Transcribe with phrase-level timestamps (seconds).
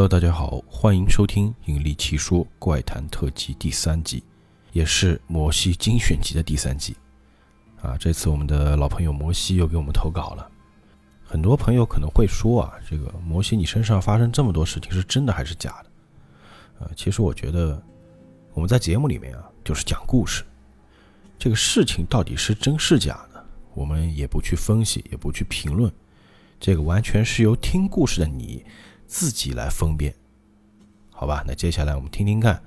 [0.00, 4.24] Hello，大家好，欢迎收听《引力奇说怪谈特辑》第三集，
[4.72, 6.96] 也是摩西精选集的第三集。
[7.82, 10.50] 啊，这次我们的老朋友摩西又给我们投稿了。
[11.22, 15.90] 很多朋友可能会说啊，这个摩西，你身上发生这么多事情，是真的还是假的？
[16.78, 17.78] 呃，其实我觉得
[18.54, 20.42] 我们在节目里面啊，就是讲故事。
[21.38, 23.44] 这个事情到底是真是假呢？
[23.74, 25.92] 我们也不去分析，也不去评论，
[26.58, 28.64] 这个完全是由听故事的你。
[29.10, 30.14] 自己来分辨，
[31.10, 31.42] 好吧？
[31.44, 32.62] 那接下来我们听听看，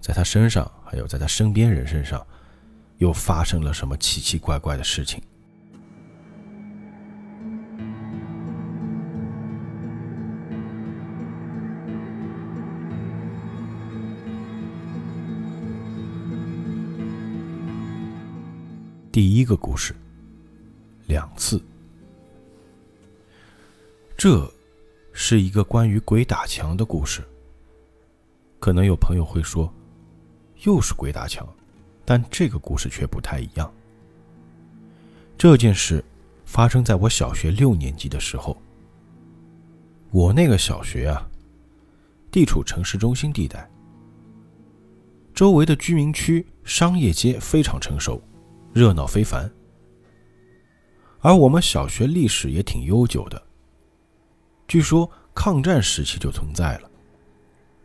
[0.00, 2.24] 在他身上，还有在他身边人身上，
[2.98, 5.20] 又发生了什么奇奇怪怪的事情。
[19.10, 19.96] 第一个故事，
[21.08, 21.60] 两次，
[24.16, 24.48] 这。
[25.12, 27.22] 是一个关于鬼打墙的故事。
[28.58, 29.72] 可能有朋友会说，
[30.64, 31.46] 又是鬼打墙，
[32.04, 33.72] 但这个故事却不太一样。
[35.36, 36.04] 这件事
[36.44, 38.56] 发生在我小学六年级的时候。
[40.10, 41.26] 我那个小学啊，
[42.30, 43.68] 地处城市中心地带，
[45.32, 48.22] 周围的居民区、商业街非常成熟，
[48.74, 49.50] 热闹非凡。
[51.20, 53.42] 而我们小学历史也挺悠久的。
[54.72, 56.90] 据说抗战时期就存在了，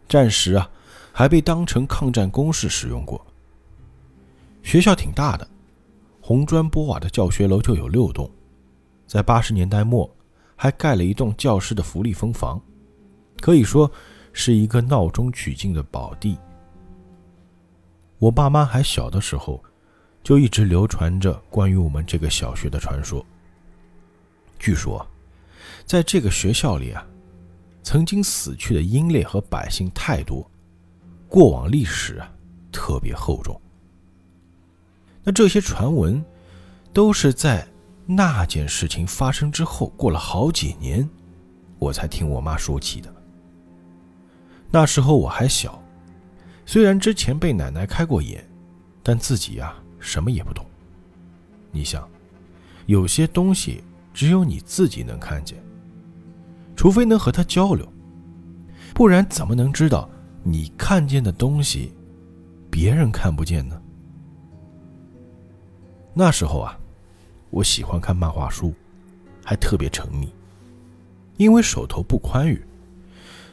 [0.07, 0.69] 战时啊
[1.11, 3.27] 还被当成抗战工事使用过。
[4.63, 5.45] 学校挺大的，
[6.21, 8.31] 红砖波瓦的教学楼就有六栋，
[9.05, 10.09] 在八十年代末
[10.55, 12.57] 还盖了一栋教师的福利分房，
[13.41, 13.91] 可以说
[14.31, 16.38] 是一个闹中取静的宝地。
[18.17, 19.62] 我爸妈还小的时候，
[20.23, 23.25] 就一直流传着关于我们这个小学的传说。
[24.57, 25.06] 据说。
[25.88, 27.08] 在这个学校里啊，
[27.81, 30.46] 曾经死去的英烈和百姓太多，
[31.30, 32.30] 过往历史啊
[32.74, 33.59] 特别厚重。
[35.24, 36.24] 那这些传闻，
[36.92, 37.66] 都是在
[38.06, 41.09] 那件事情发生之后，过了好几年，
[41.80, 43.14] 我才听我妈说起的。
[44.69, 45.81] 那时候我还小，
[46.66, 48.46] 虽然之前被奶奶开过眼，
[49.02, 50.66] 但自己呀什么也不懂。
[51.72, 52.06] 你想，
[52.88, 53.81] 有些东西
[54.14, 55.58] 只有你自己能看见。
[56.77, 57.91] 除非能和他交流，
[58.93, 60.07] 不然怎么能知道
[60.43, 61.91] 你看见的东西，
[62.69, 63.81] 别人看不见呢？
[66.13, 66.77] 那时候啊，
[67.49, 68.73] 我喜欢看漫画书，
[69.43, 70.29] 还特别沉迷。
[71.35, 72.63] 因为手头不宽裕，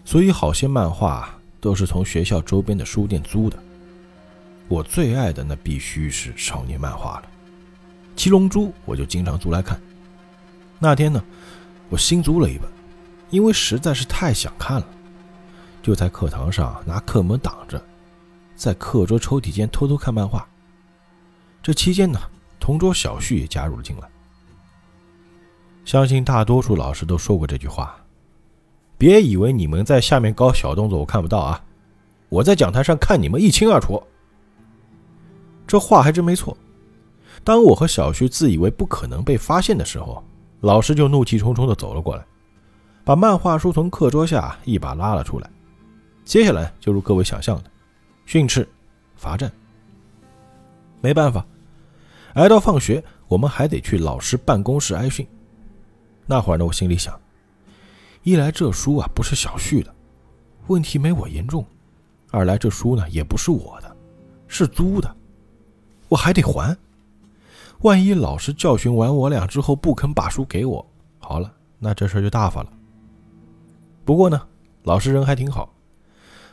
[0.05, 3.59] 所以好些漫画都是从学校周边的书店租的。
[4.69, 7.27] 我最爱的那必须是少年漫画了，
[8.17, 9.81] 《七龙珠》我就经常租来看。
[10.79, 11.23] 那天呢，
[11.89, 12.74] 我新租了一本。
[13.31, 14.87] 因为实在是太想看了，
[15.83, 17.83] 就在课堂上拿课本挡着，
[18.55, 20.47] 在课桌抽屉间偷偷看漫画。
[21.63, 22.21] 这期间呢，
[22.61, 24.09] 同桌小旭也加入了进来。
[25.85, 27.97] 相信大多数老师都说过这句话
[28.97, 31.63] ：“别以为你们在下面搞小动作我看不到啊，
[32.29, 34.03] 我在讲台上看你们一清二楚。”
[35.67, 36.57] 这话还真没错。
[37.43, 40.23] 当我和小旭自以为不可能被发现的时候，
[40.61, 42.25] 老师就怒气冲冲地走了过来。
[43.05, 45.51] 把漫画书从课桌下一把拉了出来，
[46.25, 47.71] 接下来就如各位想象的，
[48.25, 48.67] 训斥、
[49.15, 49.53] 罚站。
[51.03, 51.45] 没办法，
[52.33, 55.27] 挨到放学，我们还得去老师办公室挨训。
[56.25, 57.21] 那会儿呢，我心里想：
[58.23, 59.95] 一来这书啊不是小旭的，
[60.69, 61.63] 问题没我严重；
[62.31, 63.97] 二来这书呢也不是我的，
[64.49, 65.15] 是租的，
[66.09, 66.75] 我还得还。
[67.81, 72.73] 万一老师教训完我俩之后不肯把书给我，好了，那这事就大发了。
[74.05, 74.41] 不过呢，
[74.83, 75.73] 老师人还挺好，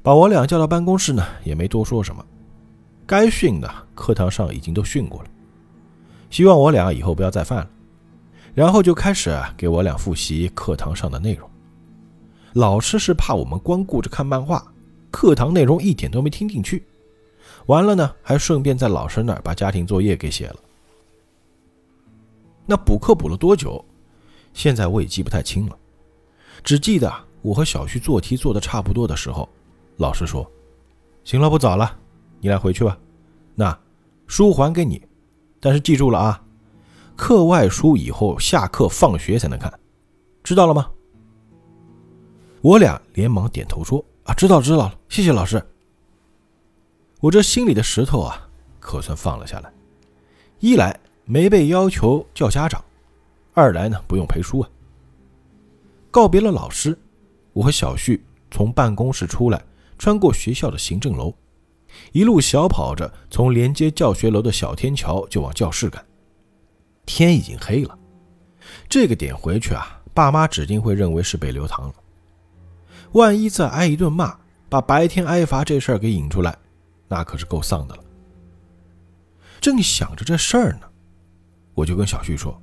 [0.02, 2.26] 把我俩叫到办公室呢，也没多说什么。
[3.06, 5.30] 该训的课堂上已经都训过了，
[6.30, 7.70] 希望我俩以后不要再犯了。
[8.54, 11.50] 然后就开始给我俩复习课堂上的内容。
[12.54, 14.66] 老师是怕我们光顾着看漫画，
[15.10, 16.86] 课堂内容一点都没听进去。
[17.66, 20.56] 完了呢，还顺便在老师那儿把家庭作业给写了。
[22.66, 23.84] 那补课补了多久？
[24.54, 25.78] 现在我也记不太清了，
[26.64, 27.14] 只记得。
[27.42, 29.48] 我和小旭做题做的差不多的时候，
[29.98, 30.50] 老师说
[31.24, 31.98] ：“行了，不早了，
[32.40, 32.98] 你俩回去吧。
[33.56, 33.78] 那
[34.28, 35.02] 书还给你，
[35.60, 36.44] 但是记住了啊，
[37.16, 39.72] 课外书以后下课放学才能看，
[40.44, 40.90] 知道了吗？”
[42.62, 45.64] 我俩连忙点头说：“啊，知道知道了，谢谢老师。”
[47.22, 48.48] 我这心里的石头啊，
[48.80, 49.74] 可算放了下来。
[50.60, 52.84] 一来没被要求叫家长，
[53.54, 54.70] 二来呢不用赔书啊。
[56.12, 56.96] 告别了老师。
[57.54, 59.62] 我和小旭从办公室出来，
[59.98, 61.34] 穿过学校的行政楼，
[62.12, 66.06] 一路小跑着从连接教学楼的小天桥就往教室赶。
[67.06, 67.98] 天已经黑了，
[68.88, 71.94] 这个点回去啊，爸妈指定会认为是被留堂了。
[73.14, 74.38] 万一再挨一顿骂，
[74.70, 76.58] 把白天挨罚这事儿给引出来，
[77.08, 78.04] 那可是够丧的了。
[79.60, 80.88] 正想着这事儿呢，
[81.74, 82.60] 我就跟小旭说：“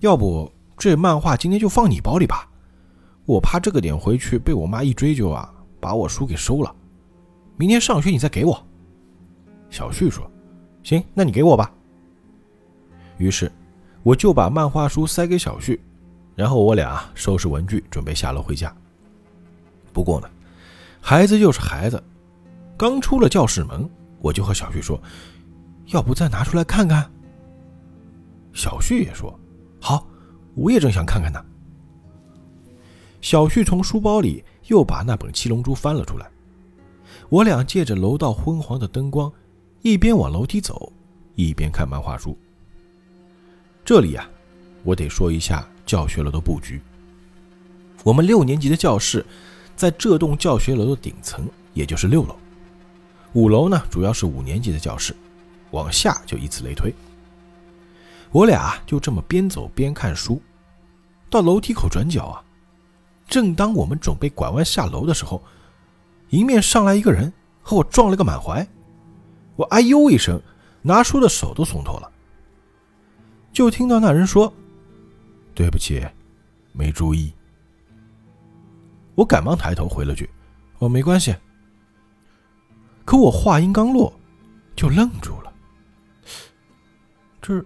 [0.00, 2.49] 要不这漫画今天就放你包里吧，
[3.30, 6.74] 我怕这个点回去被我妈一追究啊，把我书给收了。
[7.56, 8.66] 明天上学你再给我。”
[9.70, 10.28] 小旭说
[10.82, 11.72] ：“行，那你给我吧。”
[13.18, 13.50] 于是，
[14.02, 15.80] 我就把漫画书塞给小旭，
[16.34, 18.74] 然后我俩收拾文具，准备下楼回家。
[19.92, 20.28] 不过呢，
[21.00, 22.02] 孩子就是孩子，
[22.76, 23.88] 刚出了教室门，
[24.20, 25.00] 我就和小旭说
[25.92, 27.08] ：“要不再拿出来看看？”
[28.52, 29.38] 小旭也说
[29.80, 30.06] ：“好，
[30.54, 31.44] 我也正想看看呢。”
[33.20, 36.28] 小旭从书包里又把那本《七龙珠》翻了出来。
[37.28, 39.30] 我俩借着楼道昏黄的灯光，
[39.82, 40.92] 一边往楼梯走，
[41.34, 42.36] 一边看漫画书。
[43.84, 44.28] 这里呀，
[44.82, 46.80] 我得说一下教学楼的布局。
[48.02, 49.24] 我们六年级的教室
[49.76, 52.36] 在这栋教学楼的顶层，也就是六楼。
[53.34, 55.14] 五楼呢，主要是五年级的教室，
[55.70, 56.92] 往下就以此类推。
[58.32, 60.40] 我俩就这么边走边看书，
[61.28, 62.42] 到楼梯口转角啊，
[63.30, 65.40] 正当我们准备拐弯下楼的时候，
[66.30, 67.32] 迎面上来一个人
[67.62, 68.66] 和我撞了个满怀，
[69.54, 70.42] 我哎呦一声，
[70.82, 72.10] 拿书的手都松脱了。
[73.52, 74.52] 就听到那人说
[75.54, 76.04] ：“对不起，
[76.72, 77.32] 没注意。”
[79.14, 80.28] 我赶忙抬头回了句
[80.80, 81.34] ：“哦，没关系。”
[83.04, 84.12] 可我话音刚落，
[84.74, 85.52] 就愣住了。
[87.40, 87.64] 这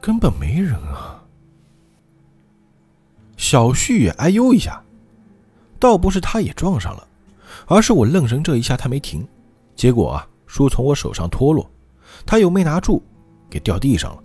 [0.00, 1.19] 根本没人啊！
[3.40, 4.84] 小旭也哎呦一下，
[5.78, 7.08] 倒不是他也撞上了，
[7.66, 9.26] 而是我愣神这一下他没停，
[9.74, 11.68] 结果啊，书从我手上脱落，
[12.26, 13.02] 他又没拿住，
[13.48, 14.22] 给掉地上了。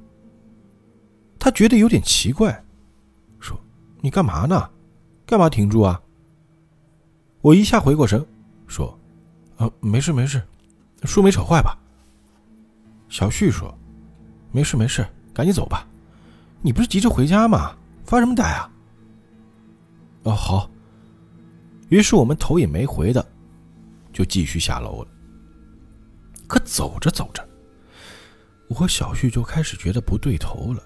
[1.39, 2.61] 他觉得有点奇怪，
[3.39, 3.57] 说
[4.03, 4.69] ：“你干嘛呢？
[5.25, 6.01] 干嘛停住啊？”
[7.39, 8.23] 我一下回过神，
[8.67, 8.99] 说
[9.55, 10.43] ：“啊，没事没事，
[11.03, 11.77] 书没扯坏吧？”
[13.07, 13.73] 小旭说
[14.51, 15.87] ：“没事没事，赶紧走吧。
[16.61, 17.77] 你不是急着回家吗？
[18.03, 18.69] 发什么呆啊？”
[20.25, 20.69] 哦，好。
[21.89, 23.25] 于是我们头也没回的，
[24.11, 25.07] 就继续下楼了。
[26.47, 27.47] 可走着走着，
[28.67, 30.83] 我和小旭就开始觉得不对头了。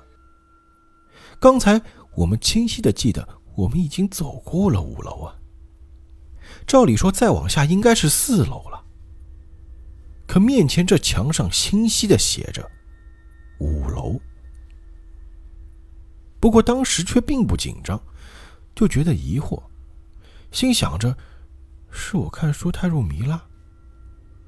[1.39, 1.81] 刚才
[2.15, 5.35] 我们清晰的记得，我们已经走过了五楼啊。
[6.67, 8.83] 照理说，再往下应该是四楼了。
[10.27, 12.69] 可面前这墙上清晰的写着
[13.59, 14.19] “五楼”，
[16.41, 18.01] 不过当时却并不紧张，
[18.79, 19.61] 就觉得疑惑，
[20.53, 21.13] 心想着：
[21.91, 23.43] 是我看书太入迷了，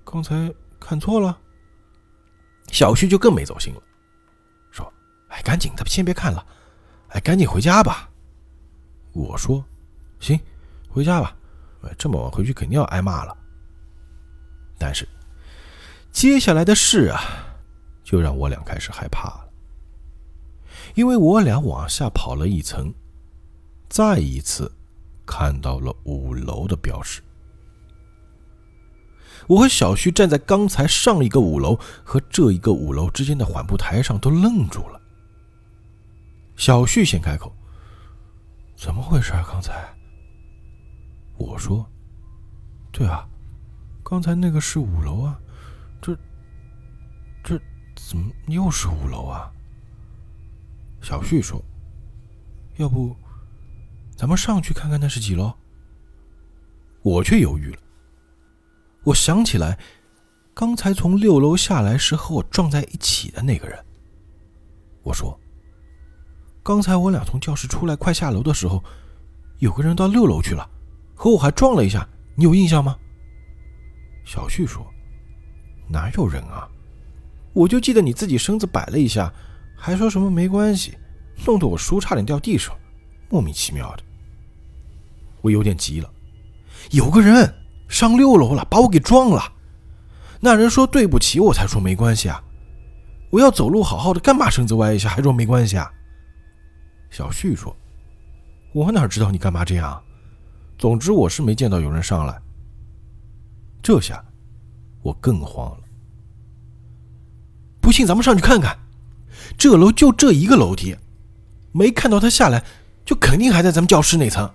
[0.05, 0.49] 刚才
[0.79, 1.37] 看错了。
[2.71, 3.81] 小旭就更没走心了，
[4.71, 4.89] 说
[5.27, 6.47] ：“哎，赶紧的，先别看了。”
[7.11, 8.09] 哎，赶紧回家吧！
[9.11, 9.61] 我说
[10.21, 10.39] ：“行，
[10.88, 11.35] 回家吧。
[11.97, 13.38] 这么晚回去肯定要挨骂了。”
[14.79, 15.05] 但是
[16.09, 17.19] 接下来的事啊，
[18.01, 19.50] 就让我俩开始害怕了，
[20.95, 22.93] 因为我俩往下跑了一层，
[23.91, 24.71] 再一次
[25.25, 27.21] 看到了五楼的标识。
[29.50, 35.01] 我和小旭站在刚才上一个五楼和这一个五楼之间的缓步台上，都愣住了。
[36.55, 37.53] 小旭先开口
[38.77, 39.43] ：“怎么回事啊？
[39.45, 39.93] 刚才？”
[41.38, 41.86] 我说
[42.93, 43.27] ：“对啊，
[44.05, 45.38] 刚才那个是五楼啊，
[46.01, 46.17] 这……
[47.43, 47.60] 这
[47.95, 49.51] 怎么又是五楼啊？”
[51.03, 51.62] 小旭说
[52.77, 53.13] ：“要不，
[54.21, 55.51] 咱们上去看看那是几楼？”
[57.01, 57.77] 我却犹豫了。
[59.03, 59.79] 我想起来，
[60.53, 63.83] 刚才从六楼下来时和我撞在一起的那个人。
[65.01, 65.35] 我说。
[66.61, 68.83] 刚才我俩从教室出来，快下楼的时候，
[69.57, 70.69] 有个人到六楼去了，
[71.15, 72.95] 和我还撞了一下，你有印象吗？
[74.23, 74.85] 小旭说
[75.89, 76.69] ：“哪有人啊？
[77.53, 79.33] 我就记得你自己身子摆了一下，
[79.75, 80.95] 还说什么没关系，
[81.43, 82.77] 弄得我书差点掉地上，
[83.27, 84.03] 莫名其妙的。”
[85.41, 86.10] 我有点急了，
[86.91, 87.53] 有个人
[87.88, 89.43] 上六楼了，把我给撞了。
[90.39, 92.43] 那人说对不起，我才说没关系啊。
[93.29, 95.91] 我要走路好好的，干嘛身子歪一下，还说没关系啊？
[97.10, 97.75] 小旭说
[98.74, 100.01] ：“我哪知道你干嘛这样？
[100.77, 102.41] 总之我是没见到有人上来。
[103.83, 104.24] 这下
[105.01, 105.83] 我更慌了。
[107.81, 108.77] 不信咱们上去看看，
[109.57, 110.95] 这楼就这一个楼梯，
[111.71, 112.63] 没看到他下来，
[113.05, 114.50] 就肯定还在咱们教室那层。”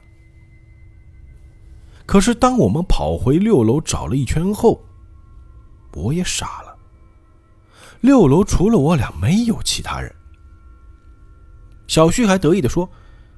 [2.06, 4.80] 可是当我们跑回六楼找了一圈后，
[5.92, 6.76] 我也傻了。
[8.00, 10.14] 六楼除了我俩，没有其他人。
[11.88, 12.88] 小旭还得意的说：“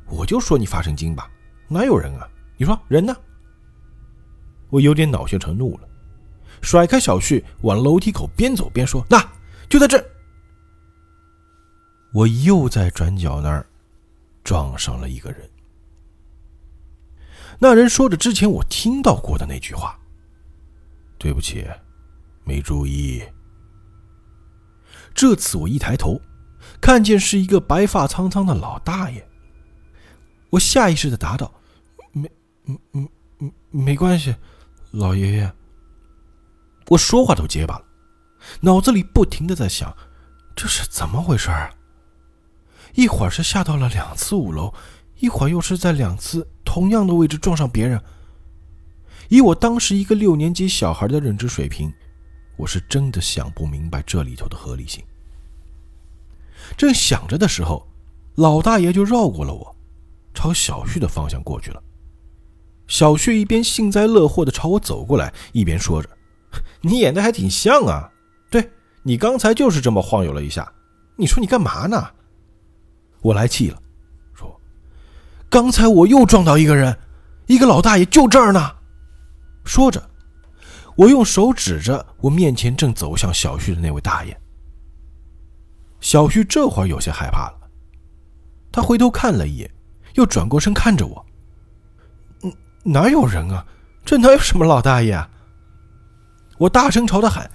[0.07, 1.31] 我就说你发神经吧，
[1.67, 2.29] 哪有人啊？
[2.57, 3.17] 你说人呢？”
[4.71, 5.89] 我有点恼羞成怒了，
[6.61, 9.19] 甩开小旭，往楼梯口边走边说：“那
[9.69, 10.05] 就在这。”
[12.13, 13.65] 我又在转角那儿
[14.45, 15.49] 撞上了一个人。
[17.59, 19.99] 那人说着之前我听到过的那句话
[21.19, 21.67] ：“对不起，
[22.45, 23.23] 没注意。”
[25.13, 26.21] 这次我一抬头，
[26.81, 29.27] 看见是一个白发苍苍的老大爷。
[30.51, 31.53] 我下意识的答道
[32.13, 32.31] ：“没，
[32.67, 33.09] 嗯嗯
[33.41, 34.35] 嗯，没关系，
[34.93, 35.53] 老爷爷。”
[36.89, 37.85] 我说话都结巴了，
[38.61, 39.95] 脑子里不停的在想：
[40.55, 41.71] 这是怎么回事啊？
[42.95, 44.73] 一会儿是下到了两次五楼，
[45.19, 48.01] 一会儿又是在两次同样的位置撞上别人。
[49.29, 51.93] 以我当时一个六年级小孩的认知水平。
[52.57, 55.01] 我是真的想不明白这里头的合理性。
[56.77, 57.87] 正想着的时候，
[58.35, 59.77] 老大爷就绕过了我，
[60.35, 61.81] 朝小旭的方向过去了。
[62.89, 66.11] 小旭一边幸灾乐祸的朝我走过来，一边说着
[66.83, 68.11] ：“你演的还挺像啊，
[68.51, 68.71] 对
[69.05, 70.73] 你刚才就是这么晃悠了一下。
[71.15, 72.11] 你说你干嘛呢？”
[73.23, 73.81] 我来气了
[75.49, 76.99] ，：“刚才我又撞到一个人，
[77.47, 78.77] 一个老大爷就这儿呢。”
[79.65, 80.03] 说着。
[80.97, 84.37] 我用手指着我面前正走向小旭的那位大爷。
[86.01, 87.71] 小旭这会儿有些害怕了，
[88.73, 89.71] 他回头看了一眼，
[90.15, 91.25] 又转过身看着我。
[92.43, 92.53] 嗯，
[92.83, 93.65] 哪有人啊？
[94.05, 95.13] 这哪有什么老大爷？
[95.13, 95.31] 啊？
[96.59, 97.49] 我大声朝他喊：“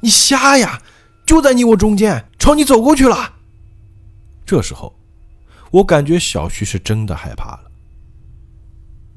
[0.00, 0.82] 你瞎呀！
[1.24, 3.32] 就在你我中间，朝你走过去了。”
[4.44, 4.94] 这时候，
[5.70, 7.70] 我感觉小旭是真的害怕了。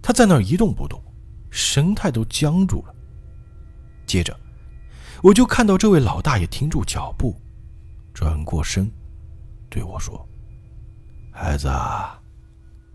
[0.02, 1.02] 他在那儿一动不动，
[1.50, 2.94] 神态都僵住了。
[4.06, 4.38] 接着，
[5.22, 7.36] 我就看到这位老大爷停住脚步，
[8.14, 8.92] 转过身，
[9.70, 10.28] 对我说
[11.32, 11.72] ：“孩子，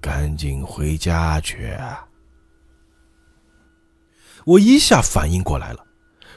[0.01, 1.77] 赶紧回家去。”
[4.47, 5.85] 我一下反应过来了，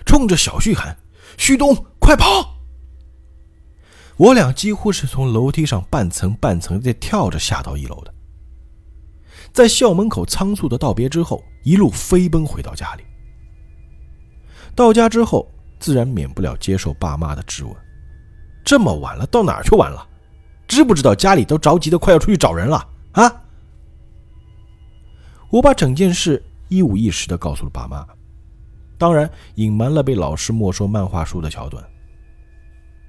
[0.06, 0.98] 冲着小旭喊
[1.38, 2.26] ：“旭东，快跑！”
[4.22, 8.14] 我俩几乎是从楼梯上半层半层的跳着下到一楼的，
[9.52, 13.04] 在校门口仓促的道别之后，一路飞奔回到家里。
[14.76, 15.50] 到家之后，
[15.80, 17.76] 自然免不了接受爸妈的质问
[18.64, 20.08] ：“这么晚了，到哪儿去玩了？
[20.68, 23.42] 知不知道家里都着急的快要出去找人了？”啊！
[25.50, 28.06] 我把整件事一五一十的告诉了爸妈，
[29.00, 31.84] 当然隐瞒了被老师没收漫画书的桥段。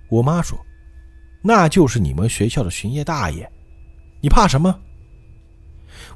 [0.08, 0.58] 我妈说
[1.42, 3.50] ：“那就是你们学校的巡夜大爷，
[4.20, 4.80] 你怕什么？”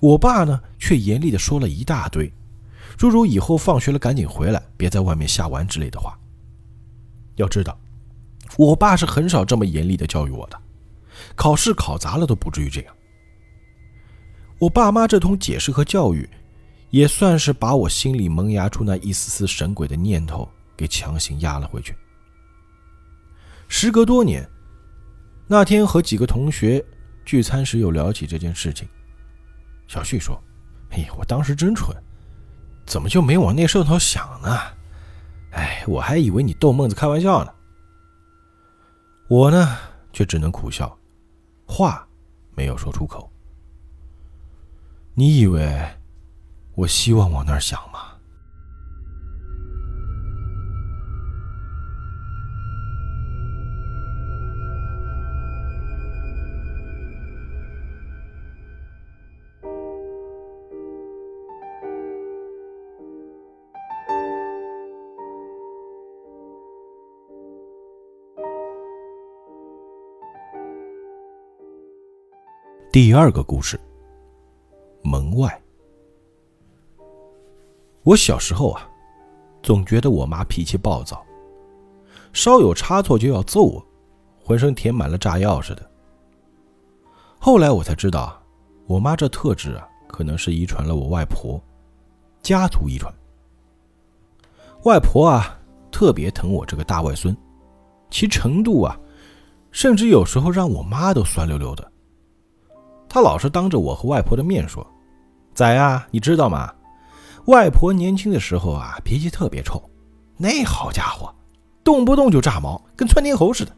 [0.00, 2.33] 我爸呢，却严厉的说了一大堆。
[2.97, 6.18] 诸如以后放学了赶紧回来，别在外面瞎玩之类的话。
[7.35, 7.78] 要知道，
[8.56, 10.59] 我爸是很少这么严厉的教育我的，
[11.35, 12.95] 考试考砸了都不至于这样。
[14.59, 16.26] 我爸妈这通解释和教育，
[16.88, 21.95] 也算是把我心里萌芽出那一丝丝神鬼的念头给强行压了回去。
[23.68, 24.49] 时隔多年，
[25.47, 26.85] 那天和几个同学
[27.25, 28.88] 聚餐时，又聊起这件事情。
[29.87, 30.41] 小旭说
[30.91, 31.97] ：“哎，我当时真蠢。”
[32.87, 34.59] 怎么就没往那上头想呢？
[35.50, 37.53] 哎，我还以为你逗孟子开玩笑呢。
[39.29, 39.76] 我呢，
[40.12, 40.97] 却只能苦笑，
[41.67, 42.07] 话
[42.55, 43.29] 没有说出口。
[45.15, 45.85] 你以为
[46.76, 47.96] 我希望往那儿想吗？
[72.97, 73.79] 第二个故事。
[75.03, 75.62] 门外，
[78.05, 78.88] 我小时候啊，
[79.62, 81.23] 总觉得我妈脾气暴躁，
[82.33, 83.87] 稍有差错就要揍我，
[84.43, 85.91] 浑身填满了炸药似的。
[87.38, 88.43] 后来我才知道，
[88.87, 91.62] 我妈这特质啊，可能是遗传了我外婆，
[92.41, 93.12] 家族遗传。
[94.85, 95.61] 外婆啊，
[95.93, 97.37] 特别疼我这个大外孙，
[98.09, 98.99] 其程度啊，
[99.71, 101.93] 甚至有时候让我妈都酸溜溜的。
[103.16, 104.87] 他老是当着我和外婆的面说
[105.56, 106.70] ：“仔啊，你知道吗？
[107.46, 109.82] 外婆年轻的时候啊，脾气特别臭，
[110.37, 111.35] 那好家伙，
[111.82, 113.73] 动不动就炸毛，跟窜天猴似的。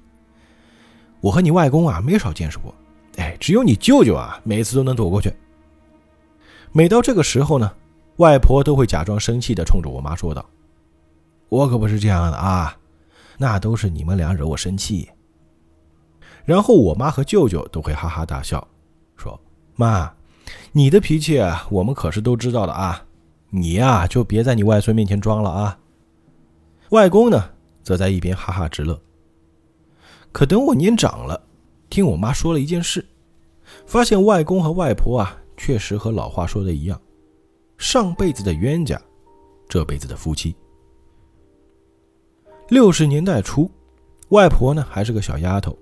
[1.20, 2.74] 我和你外公啊，没少见识过。
[3.18, 5.32] 哎，只有你舅舅啊，每次都能躲过去。
[6.72, 7.72] 每到这个时候呢，
[8.16, 10.44] 外婆都会假装生气的冲着我妈说道
[11.48, 12.76] ：“我可不是这样的啊，
[13.36, 15.08] 那都是你们俩惹我生气。”
[16.44, 18.66] 然后我妈和舅舅都会哈哈大笑，
[19.18, 19.38] 说
[19.76, 20.14] ：“妈，
[20.72, 23.04] 你的脾气我们可是都知道的啊，
[23.50, 25.78] 你呀就别在你外孙面前装了啊。”
[26.90, 27.50] 外公呢，
[27.82, 28.98] 则在一边哈哈直乐。
[30.32, 31.42] 可等我年长了，
[31.90, 33.04] 听我妈说了一件事，
[33.86, 36.98] 发现外公和外婆啊，确实和老话说的一样，
[37.76, 39.00] 上辈子的冤家，
[39.68, 40.54] 这辈子的夫妻。
[42.68, 43.70] 六十年代初，
[44.28, 45.76] 外婆呢还是个小丫头，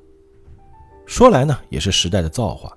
[1.05, 2.76] 说来呢也是时代的造化，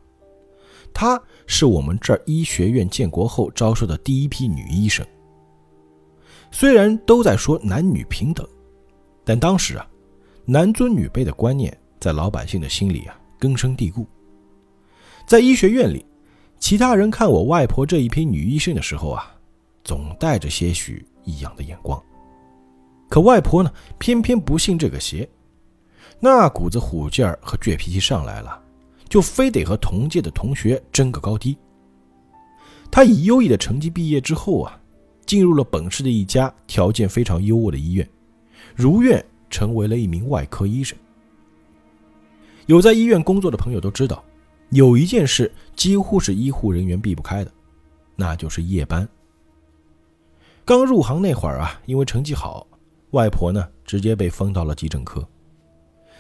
[0.94, 5.06] 她是我们这儿医学院建国后招收的第一批女医生。
[6.52, 8.48] 虽然都在说男女平等，
[9.24, 9.88] 但当时啊。
[10.46, 14.04] 男尊女卑的观念在老百姓的心里啊根深蒂固。
[15.28, 16.04] 在医学院里，
[16.58, 19.32] 其他人看我外婆这一批女医生的时候啊，
[19.84, 22.04] 总带着些许异样的眼光。
[23.08, 25.30] 可外婆呢，偏偏不信这个邪，
[26.20, 28.60] 那股子虎劲儿和倔脾气上来了，
[29.10, 31.58] 就非得和同届的同学争个高低。
[32.90, 34.80] 他以优异的成绩毕业之后啊，
[35.26, 38.08] 进入了本市的一家条件非常优渥的医院，
[38.76, 39.22] 如愿。
[39.52, 40.96] 成为了一名外科医生。
[42.68, 44.24] 有在医院工作的朋友都知道，
[44.70, 47.52] 有一件事几乎是医护人员避不开的，
[48.16, 49.10] 那就是夜班。
[50.64, 52.68] 刚入行那会儿啊，因为成绩好，
[53.10, 55.28] 外婆呢直接被分到了急诊科。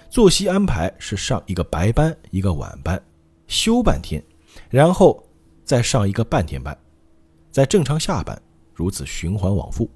[0.09, 2.99] 作息安排是上一个白班，一个晚班，
[3.45, 4.23] 休半天，
[4.67, 5.23] 然后
[5.63, 6.75] 再上一个半天班，
[7.51, 8.41] 再正常下班，
[8.73, 9.87] 如此循环往复。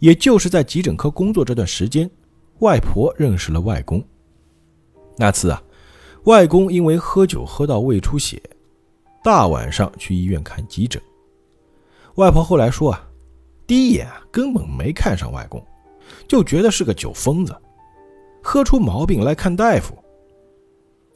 [0.00, 2.10] 也就是在急诊科工作这段时间，
[2.58, 4.04] 外婆认识了外公。
[5.16, 5.62] 那次啊，
[6.24, 8.42] 外公因为喝酒喝到胃出血，
[9.22, 11.00] 大晚上去医院看急诊。
[12.16, 13.08] 外婆后来说啊，
[13.64, 15.64] 第一眼啊根本没看上外公，
[16.26, 17.56] 就觉得是个酒疯子，
[18.42, 19.96] 喝出毛病来看大夫。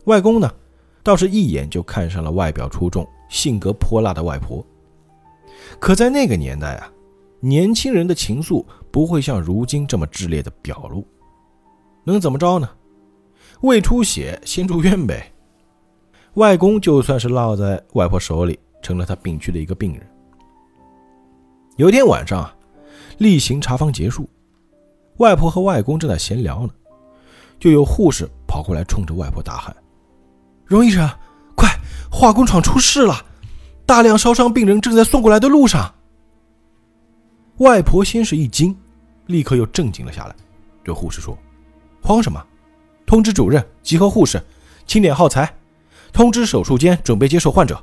[0.05, 0.51] 外公呢，
[1.03, 4.65] 倒是一眼就看上了外表出众、性格泼辣的外婆。
[5.79, 6.93] 可在那个年代啊。
[7.39, 11.07] 年轻人的情愫不会像如今这么炽烈的表露，
[12.03, 12.69] 能怎么着呢？
[13.61, 15.31] 胃出血先住院呗。
[16.35, 20.03] 外公就算是落在外婆手里，成了他病区的一个病人。
[21.77, 22.57] 有一天晚上啊，
[23.19, 24.29] 例行查房结束，
[25.19, 26.73] 外婆和外公正在闲聊呢，
[27.59, 29.75] 就有护士跑过来，冲着外婆大喊
[30.65, 31.09] ：“荣医生，
[31.55, 31.69] 快，
[32.11, 33.15] 化工厂出事了，
[33.85, 35.95] 大量烧伤病人正在送过来的路上。”
[37.59, 38.77] 外婆先是一惊，
[39.27, 40.37] 立刻又镇静了下来，
[40.85, 41.37] 对护士说
[42.03, 42.45] ：“慌什么？
[43.07, 44.43] 通知主任，集合护士，
[44.87, 45.57] 清点耗材，
[46.13, 47.83] 通知手术间准备接受患者，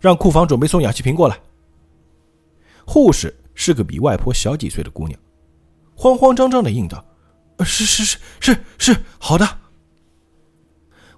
[0.00, 1.38] 让库房准备送氧气瓶过来。”
[2.84, 5.18] 护士是个比外婆小几岁的姑娘，
[5.94, 7.02] 慌慌张张的应道
[7.60, 9.46] ：“是是是是是，好的。”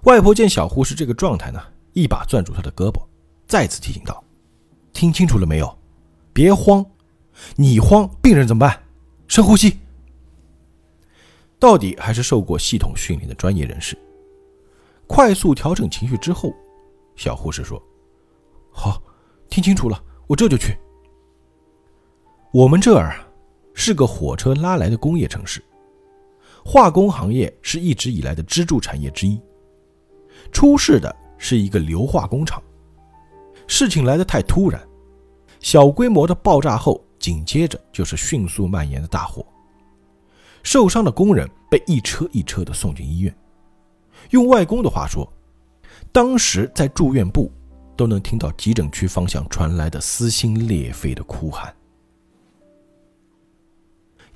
[0.03, 1.61] 外婆见小护士这个状态呢，
[1.93, 3.01] 一把攥住她的胳膊，
[3.47, 4.23] 再次提醒道
[4.93, 5.77] ：“听清楚了没有？
[6.33, 6.85] 别慌。”
[7.55, 8.83] 你慌，病人怎么办？
[9.27, 9.77] 深呼吸。
[11.59, 13.95] 到底还是受过系统训练的专业人士。
[15.05, 16.51] 快速调整情绪之后，
[17.15, 17.81] 小护士说
[18.73, 19.01] ：“好，
[19.49, 20.75] 听清楚了，我这就去。”
[22.51, 23.23] 我们这儿，
[23.75, 25.63] 是个火车拉来的工业城市，
[26.69, 29.41] 化工行业是一直以来的支柱产业之一。
[30.51, 32.61] 出事的是一个硫化工厂，
[33.67, 34.85] 事情来得太突然，
[35.61, 37.01] 小规模的爆炸后。
[37.19, 39.43] 紧接着就是迅速蔓延的大火，
[40.61, 43.35] 受伤的工人被一车一车的送进医院。
[44.29, 45.27] 用外公的话说，
[46.11, 47.51] 当时在住院部
[47.97, 51.75] 都能听到急诊区方向传来的撕心裂肺的哭喊。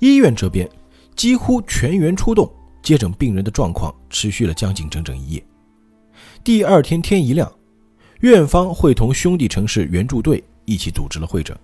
[0.00, 0.68] 医院这边
[1.14, 2.50] 几乎全员出动
[2.82, 5.46] 接诊病人的状况持续了将近整整一夜。
[6.42, 7.50] 第二天天一亮，
[8.20, 11.56] 院方会同兄弟城市援助队一起组织了会诊。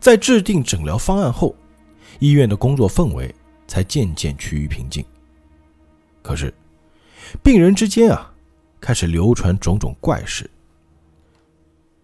[0.00, 1.54] 在制定诊疗方案后，
[2.18, 3.32] 医院的工作氛围
[3.68, 5.04] 才渐渐趋于平静。
[6.22, 6.52] 可是，
[7.42, 8.32] 病人之间啊，
[8.80, 10.50] 开始流传种种怪事。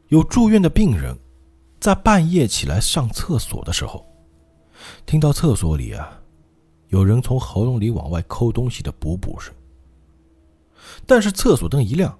[0.09, 1.19] 有住院的病人，
[1.81, 4.07] 在半夜起来上厕所的时候，
[5.05, 6.21] 听到厕所里啊，
[6.89, 9.55] 有人从喉咙里往外抠东西的补补声。
[11.05, 12.17] 但是厕所灯一亮，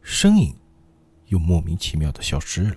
[0.00, 0.54] 声音
[1.26, 2.76] 又莫名其妙的消失了。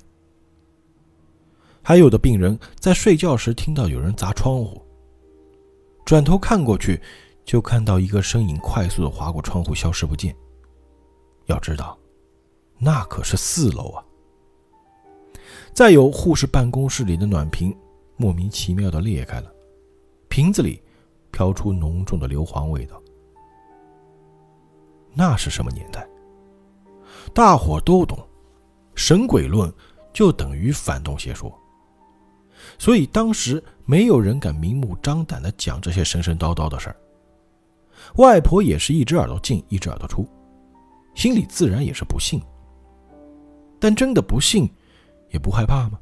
[1.81, 4.81] 还有的病人在睡觉时听到有人砸窗户，
[6.05, 7.01] 转头看过去，
[7.43, 10.35] 就看到一个身影快速的划过窗户，消失不见。
[11.45, 11.97] 要知道，
[12.77, 14.03] 那可是四楼啊！
[15.73, 17.75] 再有护士办公室里的暖瓶
[18.15, 19.51] 莫名其妙的裂开了，
[20.29, 20.81] 瓶子里
[21.33, 23.01] 飘出浓重的硫磺味道。
[25.13, 26.07] 那是什么年代？
[27.33, 28.17] 大伙都懂，
[28.95, 29.71] 神鬼论
[30.13, 31.53] 就等于反动邪说，
[32.77, 36.95] 所以当时没有人敢明目张胆的讲这些神神叨叨的事儿。
[38.17, 40.27] 外婆也是一只耳朵进一只耳朵出，
[41.15, 42.41] 心里自然也是不信。
[43.79, 44.69] 但真的不信，
[45.31, 45.99] 也不害怕吗？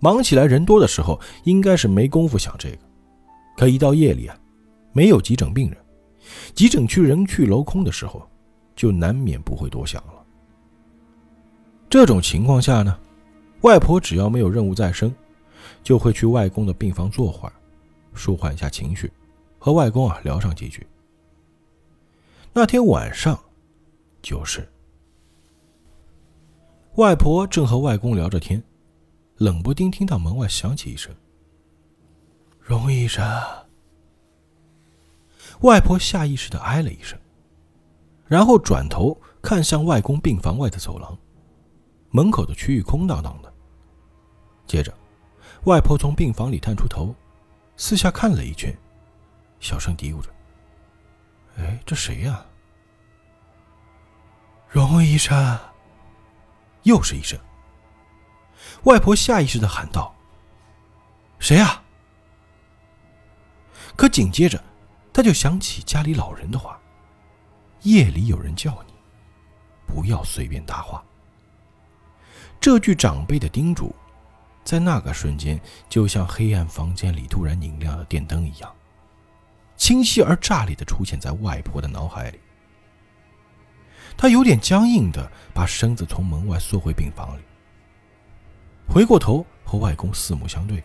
[0.00, 2.78] 忙起来人多的时候，应该是没工夫想这个，
[3.56, 4.38] 可一到夜里啊，
[4.92, 5.78] 没有急诊病人，
[6.54, 8.28] 急诊区人去楼空的时候。
[8.76, 10.22] 就难免不会多想了。
[11.88, 13.00] 这种情况下呢，
[13.62, 15.10] 外婆只要没有任务在身，
[15.82, 17.54] 就会去外公的病房坐会儿，
[18.12, 19.10] 舒缓一下情绪，
[19.58, 20.86] 和外公啊聊上几句。
[22.52, 23.42] 那天晚上，
[24.20, 24.68] 就是
[26.96, 28.62] 外婆正和外公聊着天，
[29.38, 31.10] 冷不丁听到门外响起一声
[32.66, 33.24] ：“荣医生。”
[35.62, 37.16] 外婆下意识的哎了一声。
[38.26, 41.16] 然后转头看向外公病房外的走廊，
[42.10, 43.54] 门口的区域空荡荡的。
[44.66, 44.92] 接着，
[45.66, 47.14] 外婆从病房里探出头，
[47.76, 48.76] 四下看了一圈，
[49.60, 50.28] 小声嘀咕着
[51.56, 52.44] ：“哎，这谁呀？”
[54.68, 55.56] 荣医生，
[56.82, 57.38] 又是一声。
[58.82, 60.12] 外婆下意识的喊道
[61.38, 61.80] ：“谁呀？”
[63.96, 64.62] 可紧接着，
[65.12, 66.78] 她就想起家里老人的话。
[67.82, 68.94] 夜里有人叫你，
[69.86, 71.02] 不要随便搭话。
[72.60, 73.94] 这句长辈的叮嘱，
[74.64, 78.74] 在那个瞬间，就像黑暗房间里突然拧亮了电灯一样，
[79.76, 82.40] 清晰而炸裂的出现在外婆的脑海里。
[84.16, 87.42] 她有点僵硬的把身子从门外缩回病房里，
[88.88, 90.82] 回过头和外公四目相对。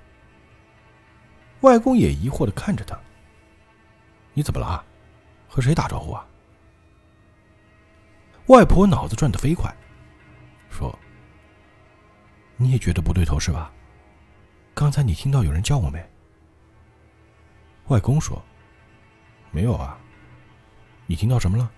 [1.62, 2.98] 外公也疑惑的看着他
[4.34, 4.84] ：“你怎么了？
[5.48, 6.26] 和谁打招呼啊？”
[8.48, 9.74] 外婆脑子转得飞快，
[10.70, 10.98] 说
[12.58, 13.72] ：“你也觉得不对头是吧？
[14.74, 16.04] 刚才你听到有人叫我没？”
[17.88, 18.42] 外公说
[19.52, 19.98] ：“没有啊。”
[21.06, 21.70] 你听到什么了？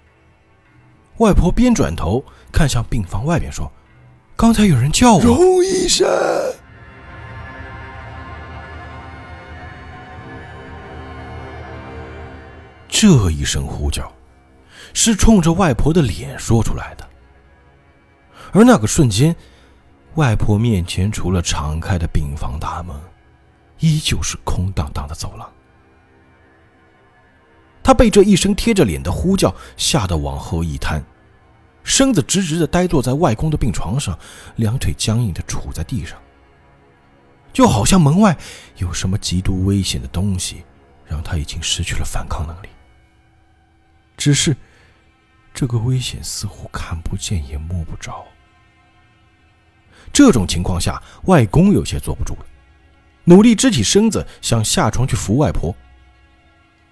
[1.18, 3.72] 外婆边转头看向病房外边说
[4.36, 6.08] ：“刚才有人叫我。”荣医生，
[13.04, 14.10] 这一声呼叫。
[14.94, 17.06] 是冲着外婆的脸说出来的，
[18.54, 19.36] 而那个瞬间，
[20.16, 22.96] 外婆面前除了敞开的病房大门，
[23.80, 25.52] 依旧是空荡荡的走廊。
[27.84, 31.04] 她被这一声贴着脸的呼叫吓得往后一瘫，
[31.84, 34.18] 身子直直的呆坐在外公的病床上，
[34.56, 36.18] 两腿僵硬的杵在地上，
[37.52, 38.38] 就好像门外
[38.78, 40.64] 有什么极度危险的东西，
[41.06, 42.70] 让他已经失去了反抗能力。
[44.18, 44.56] 只是。
[45.56, 48.26] 这个危险似乎看不见也摸不着。
[50.12, 52.46] 这种情况下，外公有些坐不住了，
[53.26, 55.72] 努力支起身子想下床去扶外婆。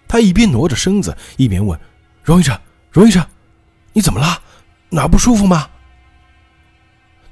[0.07, 1.79] 他一边挪着身子，一边问
[2.23, 2.55] ：“荣医生，
[2.91, 3.25] 荣医生，
[3.93, 4.39] 你怎么了？
[4.89, 5.67] 哪不舒服吗？”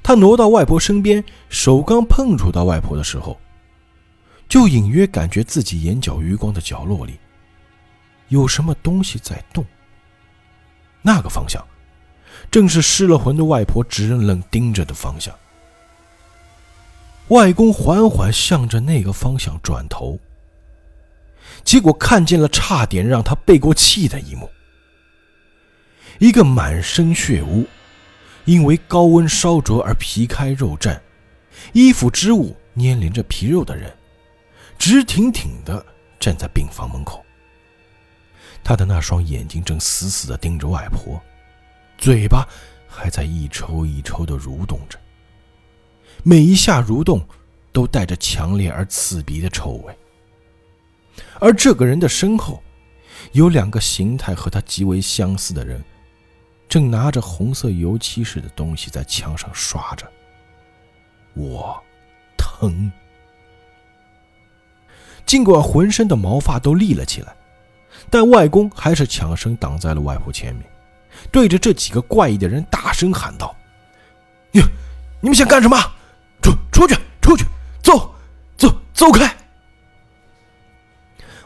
[0.02, 3.40] 他挪到外婆身边，手刚碰触到外婆的时候，
[4.48, 7.20] 就隐约感觉自己眼角余光的角落里
[8.30, 9.64] 有什么东西在动。
[11.02, 11.64] 那个方向，
[12.50, 15.34] 正是失了魂的外婆直愣愣盯着的方向。
[17.28, 20.18] 外公缓缓向着那个方向转头，
[21.64, 24.50] 结果看见了差点让他背过气的一幕：
[26.18, 27.64] 一个满身血污、
[28.44, 30.98] 因为高温烧灼而皮开肉绽、
[31.72, 33.96] 衣服织物粘连着皮肉的人，
[34.76, 35.86] 直挺挺地
[36.18, 37.24] 站在病房门口。
[38.62, 41.20] 他的那双眼睛正死死地盯着外婆，
[41.98, 42.46] 嘴巴
[42.88, 44.98] 还在一抽一抽地蠕动着，
[46.22, 47.26] 每一下蠕动
[47.72, 49.96] 都带着强烈而刺鼻的臭味。
[51.38, 52.62] 而这个人的身后，
[53.32, 55.82] 有两个形态和他极为相似的人，
[56.68, 60.10] 正拿着红色油漆似的东西在墙上刷着。
[61.34, 61.82] 我
[62.36, 62.90] 疼，
[65.26, 67.34] 尽管浑身的毛发都立了起来。
[68.08, 70.64] 但外公还是抢身挡在了外婆前面，
[71.30, 73.54] 对着这几个怪异的人大声喊道
[74.52, 74.60] ：“你，
[75.20, 75.76] 你们想干什么？
[76.40, 77.44] 出出去，出去，
[77.82, 78.14] 走，
[78.56, 79.36] 走，走开！”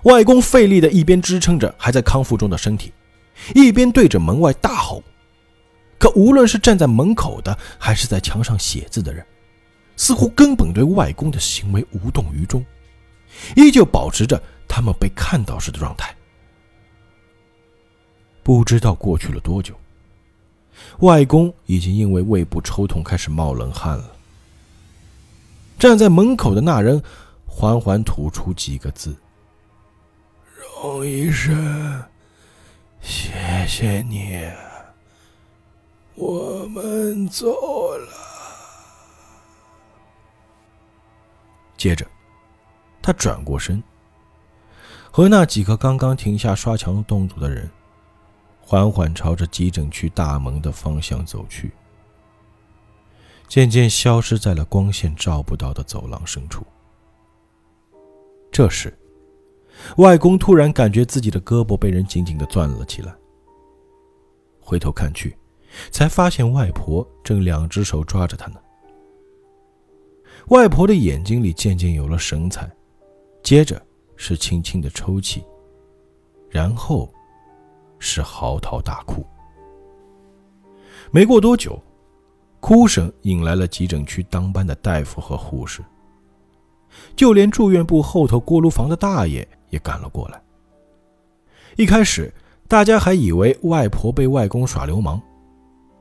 [0.05, 2.93] 外公费力的一边支撑着还在康复中的身体，
[3.55, 5.03] 一边对着门外大吼。
[5.99, 9.25] 可无论是站在门口的，还是在墙上写字的人，
[9.97, 12.62] 似乎根本对外公的行为无动于衷，
[13.57, 16.14] 依旧保持着他们被看到时的状态。
[18.44, 19.74] 不知道过去了多久，
[20.98, 24.12] 外公已经因为胃部抽痛开始冒冷汗了。
[25.78, 27.02] 站在门口的那人
[27.46, 29.16] 缓缓吐出几个字
[30.83, 32.04] ：“荣医生，
[33.00, 33.33] 谢
[33.66, 34.48] 谢你。”
[36.14, 37.50] 我们走
[37.96, 38.09] 了。
[41.76, 42.07] 接着，
[43.02, 43.83] 他转过身，
[45.11, 47.68] 和那几个刚刚停下刷墙动作的人，
[48.66, 51.70] 缓缓朝着急诊区大门的方向走去，
[53.46, 56.64] 渐渐消失在了光线照不到的走廊深处。
[58.50, 58.96] 这时，
[59.98, 63.14] 外公突然感觉自己的胳膊被人紧紧的攥了起来，
[64.61, 65.37] 回头看去。
[65.90, 68.61] 才发现外婆正两只手抓着他呢。
[70.50, 72.70] 外婆的眼睛里渐渐有了神采，
[73.42, 75.42] 接着是轻轻的抽泣，
[76.48, 77.12] 然后
[78.05, 79.27] 是嚎啕大哭。
[81.11, 81.81] 没过多久，
[82.61, 85.83] 哭声引来了急诊区当班的大夫和护士，
[87.17, 90.40] 就连住院部后头锅炉房的大爷也赶了过来。
[91.77, 92.33] 一开始，
[92.69, 95.21] 大家还以为外婆被外公耍流氓。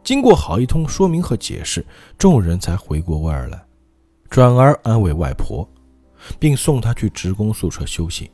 [0.04, 1.86] 经过好一通说明和解释，
[2.18, 3.66] 众人才回过味儿来，
[4.30, 5.68] 转而安慰外婆，
[6.38, 8.30] 并送她去职工宿舍休息。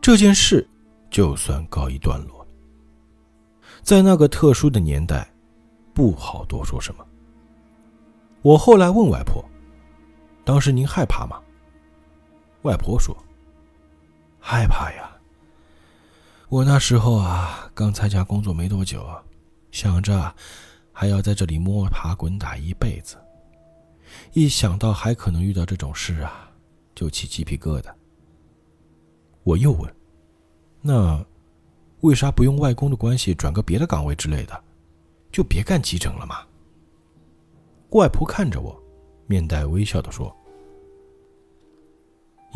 [0.00, 0.64] 这件事
[1.10, 2.46] 就算告一段落。
[3.82, 5.30] 在那个特殊的年代，
[5.94, 7.06] 不好多说什么。
[8.42, 9.44] 我后来问外婆
[10.44, 11.40] ：“当时您害怕吗？”
[12.62, 13.16] 外婆说
[14.38, 15.10] ：“害怕呀。
[16.48, 19.06] 我那时候啊，刚参加工作没多久。”
[19.70, 20.34] 想着
[20.92, 23.18] 还要在这里摸爬滚打一辈子，
[24.32, 26.50] 一想到还可能遇到这种事啊，
[26.94, 27.92] 就起鸡皮疙瘩。
[29.44, 29.94] 我又问
[30.88, 31.22] ：“那
[32.00, 34.64] 为啥不用外公的关系转个别的岗位之类的，
[35.30, 36.46] 就别干急诊了吗？”
[37.92, 38.74] 外婆看着我，
[39.26, 40.34] 面带微笑的说：“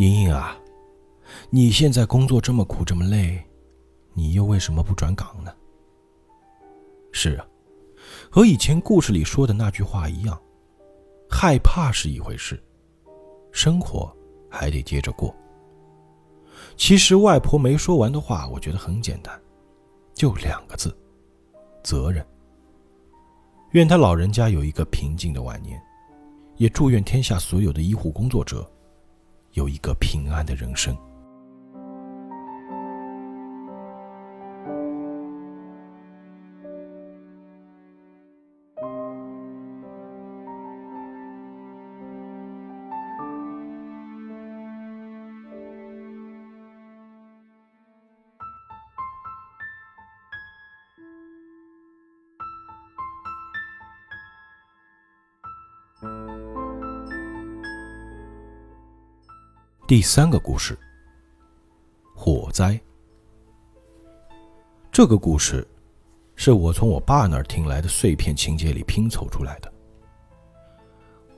[0.00, 0.56] 莹莹啊，
[1.50, 3.38] 你现在工作这么苦这么累，
[4.14, 5.54] 你又为什么不转岗呢？”
[7.12, 7.46] 是啊，
[8.30, 10.40] 和以前故事里说的那句话一样，
[11.28, 12.58] 害怕是一回事，
[13.52, 14.10] 生活
[14.48, 15.36] 还得接着过。
[16.76, 19.40] 其实外婆没说完的话，我觉得很简单，
[20.14, 20.96] 就两个字：
[21.82, 22.26] 责任。
[23.72, 25.80] 愿他老人家有一个平静的晚年，
[26.56, 28.70] 也祝愿天下所有的医护工作者
[29.52, 30.96] 有一个平安的人生。
[59.92, 60.74] 第三个故事，
[62.14, 62.80] 火灾。
[64.90, 65.68] 这个故事
[66.34, 69.70] 是我从我爸那儿听来的碎片情节里拼凑出来的。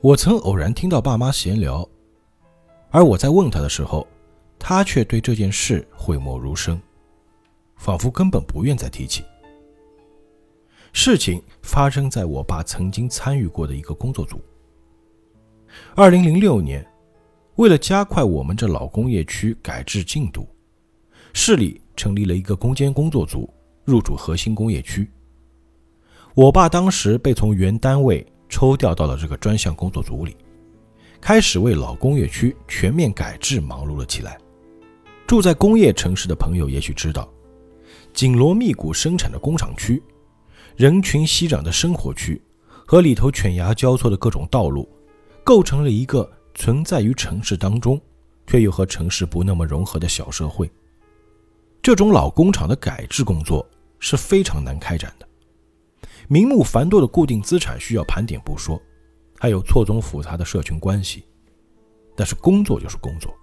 [0.01, 1.85] 我曾偶然听到爸妈闲聊，
[2.91, 4.07] 而我在问他的时候，
[4.57, 6.81] 他却对这件事讳莫如深，
[7.75, 9.25] 仿佛根本不愿再提起。
[10.93, 14.41] 事情发生在我爸曾经参与过的一个工作组。
[15.97, 16.89] 二零零六年。
[17.57, 20.49] 为了加快我们这老工业区改制进度，
[21.33, 23.49] 市里成立了一个攻坚工作组，
[23.85, 25.09] 入驻核心工业区。
[26.35, 30.37] 我爸当时被从原单位抽调到了这个专项工作组里，
[31.21, 34.37] 开始为老工业区全面改制忙碌了起来。
[35.25, 37.33] 住在工业城市的朋友也许知道，
[38.13, 40.03] 紧锣密鼓生产的工厂区，
[40.75, 42.43] 人群熙攘的生活区，
[42.85, 44.89] 和里头犬牙交错的各种道路，
[45.45, 46.29] 构成了一个。
[46.55, 48.01] 存在于城市当中，
[48.47, 50.71] 却又和城市不那么融合的小社会。
[51.83, 55.29] 这种老工厂的改制工作是非常难开展的，
[56.29, 58.81] 名目繁多的固定资产需要盘点不说，
[59.39, 61.25] 还有错综复杂的社群关系。
[62.17, 63.35] 但是工作就是工作，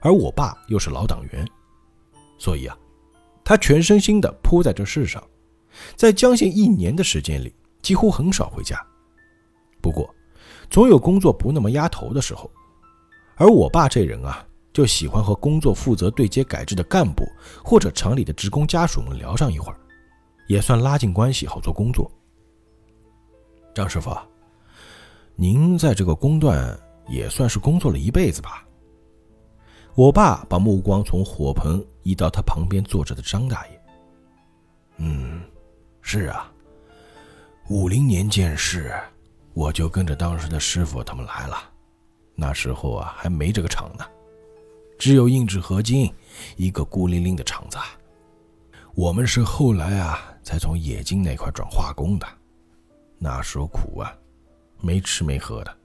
[0.00, 1.46] 而我爸又是老党员，
[2.38, 2.76] 所以啊，
[3.44, 5.22] 他全身心的扑在这世上，
[5.94, 8.80] 在将近一年的时间里，几乎很少回家。
[9.82, 10.13] 不过，
[10.70, 12.50] 总有工作不那么压头的时候，
[13.36, 17.24] 而我爸这人啊，就喜欢和工作负责对接改制的干部
[17.64, 19.78] 或者厂里的职工家属们聊上一会儿，
[20.48, 22.10] 也算拉近关系，好做工作。
[23.74, 24.16] 张师傅，
[25.34, 28.64] 您在这个工段也算是工作了一辈子吧？
[29.96, 33.80] 我爸把目光从火盆移到他旁边坐着的张大爷。
[34.96, 35.40] 嗯，
[36.02, 36.52] 是啊，
[37.68, 38.92] 五零年建市，
[39.54, 41.56] 我就跟着当时的师傅他们来了。
[42.34, 44.04] 那时候啊，还没这个厂呢，
[44.98, 46.12] 只有硬质合金
[46.56, 47.78] 一个孤零零的厂子。
[48.94, 52.26] 我们是后来啊，才从冶金那块转化工的。
[53.18, 54.12] 那时候苦啊，
[54.80, 55.76] 没吃没喝的。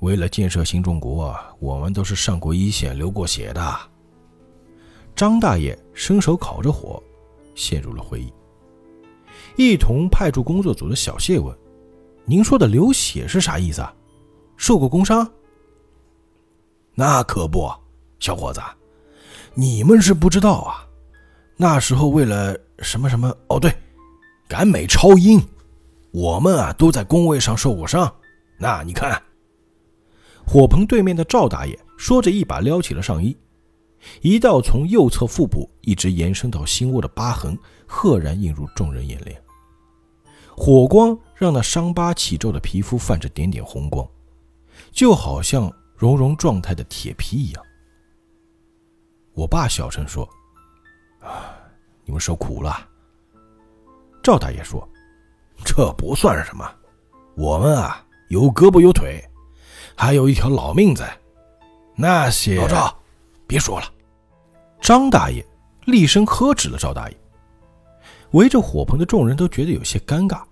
[0.00, 3.78] 为了建设新中国，我们都是上过一线、流过血的。
[5.14, 7.02] 张大爷伸手烤着火，
[7.54, 8.32] 陷入了回忆。
[9.56, 11.54] 一同派驻工作组的小谢问
[12.30, 13.92] ：“您说的流血是啥意思啊？
[14.56, 15.28] 受过工伤？”
[16.94, 17.68] 那可不，
[18.20, 18.60] 小伙子，
[19.52, 20.86] 你们是不知道啊。
[21.56, 23.76] 那时候为了什么什么哦，对，
[24.46, 25.42] 赶美超英，
[26.12, 28.08] 我们啊都在工位上受过伤。
[28.60, 29.20] 那你看。
[30.46, 33.36] 火棚对面的赵大爷说着，一把撩起了上衣，
[34.20, 39.42] 一道从右侧腹部一直延伸到心窝的疤痕赫然映入众人眼帘。
[40.62, 44.06] 火光让那伤疤起皱的皮肤泛着点点红光，
[44.92, 47.64] 就好像熔融状态的铁皮一样。
[49.32, 50.28] 我爸小声说
[51.24, 51.56] ：“啊，
[52.04, 52.86] 你们受苦了。”
[54.22, 54.86] 赵大爷说
[55.64, 56.70] ：“这不算什么，
[57.38, 59.18] 我们啊有胳膊有腿。”
[59.96, 61.10] 还有一条老命在，
[61.94, 62.98] 那些老赵，
[63.46, 63.90] 别说了。
[64.78, 65.42] 张大爷
[65.86, 67.16] 厉声呵止了赵大爷。
[68.32, 70.42] 围着火盆的众人都觉得有些尴尬，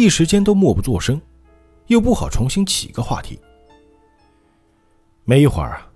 [0.00, 1.20] 一时间都默不作声，
[1.88, 3.38] 又不好重新起个话题。
[5.24, 5.86] 没一会儿啊，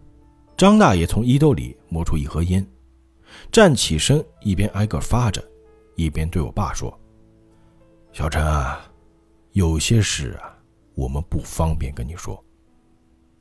[0.59, 2.67] 张大爷从衣兜里摸出一盒烟，
[3.51, 5.43] 站起身，一边挨个发着，
[5.97, 6.93] 一边对我爸说
[8.13, 8.85] ：“小陈啊，
[9.53, 10.55] 有些事啊，
[10.95, 12.39] 我们不方便跟你说。”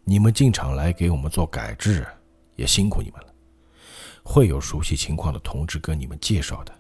[0.06, 2.08] 你们进厂来给我们做改制，
[2.56, 3.28] 也辛苦你们了。
[4.24, 6.74] 会有熟悉情况的同志跟你们介绍的。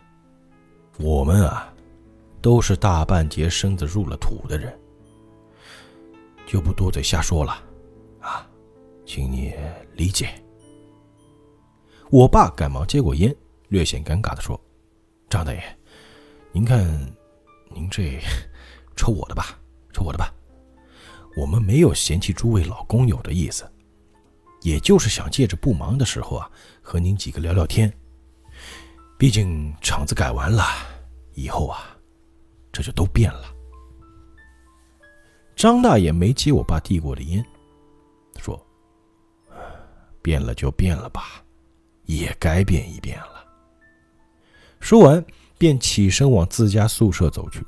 [1.00, 1.73] 我们啊，
[2.44, 4.78] 都是大半截身子入了土的人，
[6.46, 7.64] 就不多嘴瞎说了，
[8.20, 8.46] 啊，
[9.06, 9.56] 请你
[9.96, 10.30] 理解。
[12.12, 13.34] 我爸赶忙接过烟，
[13.70, 14.60] 略显尴尬的说
[15.30, 15.80] ：“张大爷，
[16.52, 16.86] 您看，
[17.74, 18.20] 您这
[18.94, 19.58] 抽我的吧，
[19.94, 20.30] 抽我的吧。”
[21.38, 23.64] 我们没有嫌弃诸位老工友的意思，
[24.64, 26.52] 也就是想借着不忙的时候啊，
[26.82, 27.92] 和您几个聊聊天。
[29.18, 30.66] 毕竟厂子改完了
[31.36, 31.93] 以后啊，
[32.74, 33.54] 这就都变了。
[35.56, 37.46] 张大爷没接我爸递过的烟，
[38.40, 38.60] 说
[40.24, 41.46] ：“变了就变了吧，
[42.06, 43.46] 也该变一变了。”
[44.82, 45.24] 说完，
[45.58, 47.66] 便起身往自家宿舍走去。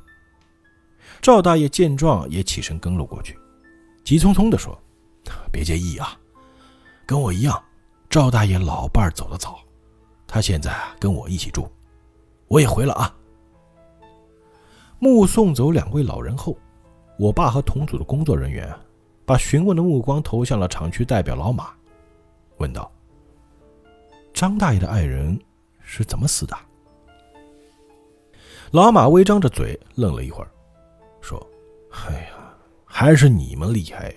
[1.22, 3.38] 赵大爷见状，也起身跟了过去。
[4.04, 4.78] 急匆匆地说
[5.54, 6.20] ：“别介意啊，
[7.06, 7.64] 跟我一样，
[8.10, 9.60] 赵大爷老伴儿走得早，
[10.28, 11.72] 他现在跟我一起住，
[12.48, 13.16] 我也回了啊。”
[15.06, 16.58] 目送走两位老人后，
[17.20, 18.76] 我爸和同组的工作人员
[19.24, 21.70] 把询问的目光投向了厂区代表老马，
[22.58, 22.92] 问道
[24.34, 25.40] ：“张大爷的爱人
[25.84, 26.58] 是怎么死的？”
[28.74, 30.50] 老马微张着嘴，愣了一会儿，
[31.22, 31.40] 说
[32.08, 32.30] ：“哎呀。”
[32.84, 34.16] 还是你们厉害，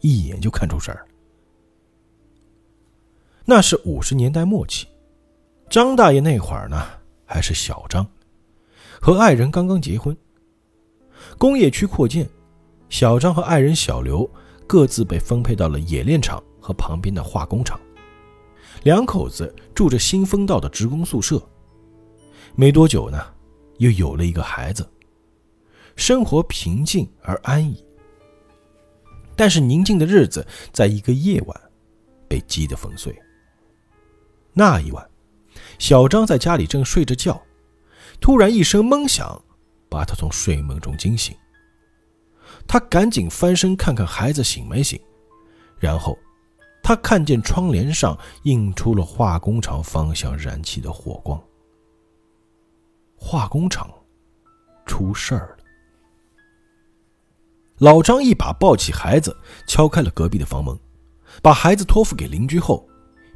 [0.00, 1.06] 一眼就看出事儿。
[3.44, 4.88] 那是五十年代末期，
[5.70, 6.84] 张大爷那会儿呢
[7.24, 8.04] 还是小张，
[9.04, 10.16] 和爱人刚刚结婚。
[11.36, 12.26] 工业区扩建，
[12.88, 14.26] 小张和爱人小刘
[14.66, 17.78] 各自被分配到了冶炼厂和旁边的化工厂，
[18.82, 21.38] 两口子住着新丰道的职工宿舍。
[22.54, 23.22] 没多久呢，
[23.76, 24.88] 又有了一个孩子。
[25.96, 27.84] 生活平静而安逸，
[29.36, 31.60] 但是宁静的日子在一个夜晚
[32.26, 33.14] 被击得粉碎。
[34.54, 35.06] 那一晚，
[35.78, 37.38] 小张在家里正睡着觉，
[38.24, 39.38] 突然一声闷响
[39.86, 41.36] 把他从睡梦中惊醒。
[42.66, 44.98] 他赶紧翻身看看孩子醒没醒，
[45.78, 46.16] 然后
[46.82, 51.38] 他看见窗帘上映出了化工厂方向燃起的火光。
[53.14, 53.92] 化工厂
[54.86, 55.64] 出事儿了。
[57.76, 60.74] 老张一把抱起孩子，敲开了隔壁的房门，
[61.42, 62.88] 把孩子托付给邻居后，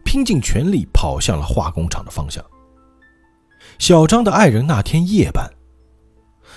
[0.02, 2.42] 拼尽全力跑向了化工厂的方向。
[3.78, 5.48] 小张的爱人那天夜班，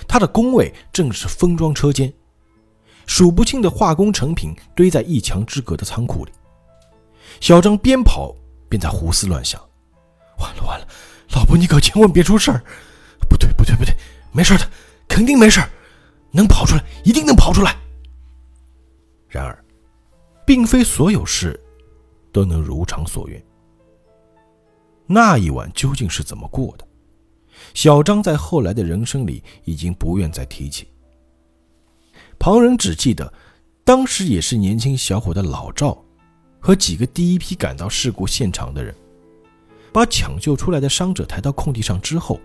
[0.08, 2.12] 他的工位正是封装车间，
[3.06, 6.32] 数不清的化工成品堆在一墙之隔的仓库里。
[7.40, 8.34] 小张边跑
[8.68, 9.60] 边在胡思乱想：
[10.38, 10.86] 完了完了，
[11.34, 12.62] 老婆你可千万别出事儿！
[13.28, 13.94] 不对不对不对，
[14.32, 14.68] 没事的，
[15.08, 15.62] 肯定没事
[16.32, 17.76] 能跑出来，一定能跑出来。
[19.28, 19.64] 然而，
[20.44, 21.58] 并非所有事
[22.32, 23.42] 都能如偿所愿。
[25.06, 26.86] 那一晚究竟是怎么过的？
[27.74, 30.88] 小张在后来的人生里已经不愿再提起。
[32.38, 33.32] 旁人只记得，
[33.84, 35.96] 当时也是年轻小伙的老赵，
[36.60, 38.94] 和几个第一批赶到事故现场的人，
[39.92, 42.40] 把抢救出来的伤者抬到空地上之后，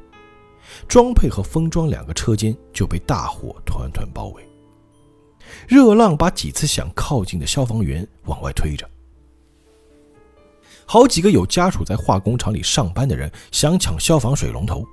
[0.87, 4.43] 装配和封装两个车间就被大火团团包围。
[5.67, 8.87] 热浪把几次想靠近的消防员往外推着，
[10.85, 14.85] 好几个有家属在化工厂里上班的人想抢消防水龙头。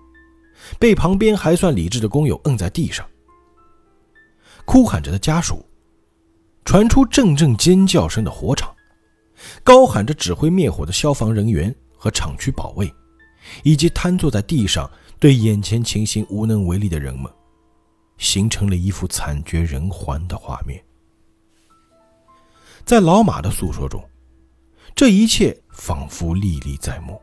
[0.78, 3.06] 被旁边还算理智的工友摁在地上，
[4.64, 5.64] 哭喊着的家属，
[6.64, 8.74] 传出阵阵尖叫声的火场，
[9.62, 12.92] 高喊着指挥灭火的消防人员和厂区保卫，
[13.62, 17.30] 以及瘫坐在地上对眼前情形无能为力的人们，
[18.18, 20.82] 形成了一幅惨绝人寰的画面。
[22.84, 24.02] 在老马的诉说中，
[24.94, 27.20] 这一切仿佛历历在目。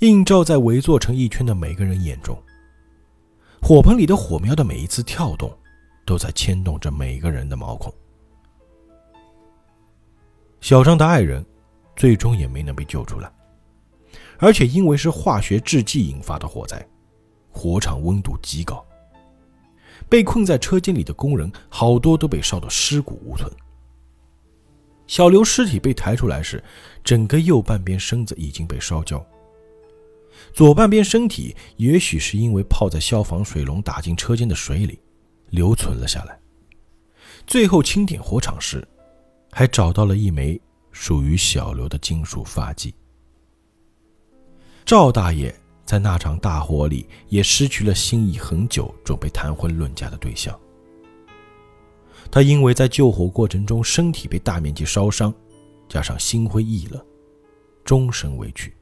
[0.00, 2.36] 映照在围坐成一圈的每个人眼中，
[3.60, 5.52] 火盆里的火苗的每一次跳动，
[6.04, 7.92] 都在牵动着每个人的毛孔。
[10.60, 11.44] 小张的爱人，
[11.96, 13.30] 最终也没能被救出来，
[14.38, 16.84] 而且因为是化学制剂引发的火灾，
[17.50, 18.84] 火场温度极高，
[20.08, 23.50] 被困在车间里的工人好多都被烧得尸骨无存。
[25.06, 26.62] 小刘尸体被抬出来时，
[27.02, 29.24] 整个右半边身子已经被烧焦。
[30.58, 34.98] 左半边身体也许是因为泡在消防水龙打进车间的水里，
[35.50, 36.36] 留存了下来。
[37.46, 38.84] 最后清点火场时，
[39.52, 42.92] 还找到了一枚属于小刘的金属发髻。
[44.84, 45.54] 赵大爷
[45.86, 50.58] 在那场大火里也失去了心仪很久、准备谈婚论嫁的对象。
[52.32, 55.32] 他因为在救火过程中身体被大面积烧伤，
[55.88, 57.00] 加上心灰意冷，
[57.84, 58.74] 终身未娶。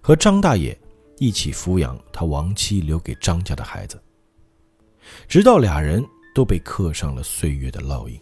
[0.00, 0.78] 和张大爷
[1.18, 4.00] 一起抚养他亡妻留给张家的孩子，
[5.26, 8.20] 直到俩人都被刻上了岁月的烙印。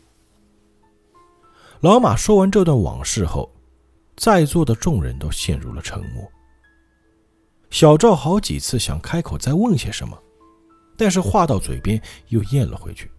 [1.80, 3.54] 老马说完这段往事后，
[4.16, 6.26] 在座的众人都陷入了沉默。
[7.68, 10.18] 小赵好几次想开口再问些什么，
[10.96, 13.10] 但是话到嘴边又咽了回去。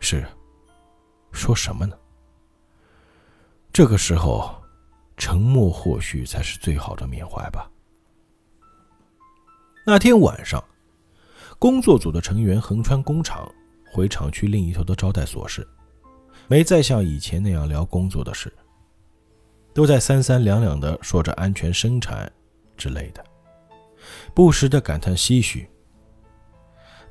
[0.00, 0.26] 是，
[1.32, 1.96] 说什么呢？
[3.72, 4.59] 这个时候。
[5.20, 7.70] 沉默或许才是最好的缅怀吧。
[9.84, 10.64] 那天晚上，
[11.58, 13.46] 工作组的成员横穿工厂，
[13.92, 15.66] 回厂区另一头的招待所时，
[16.48, 18.50] 没再像以前那样聊工作的事，
[19.74, 22.32] 都在三三两两的说着安全生产
[22.78, 23.22] 之类的，
[24.34, 25.68] 不时的感叹唏嘘。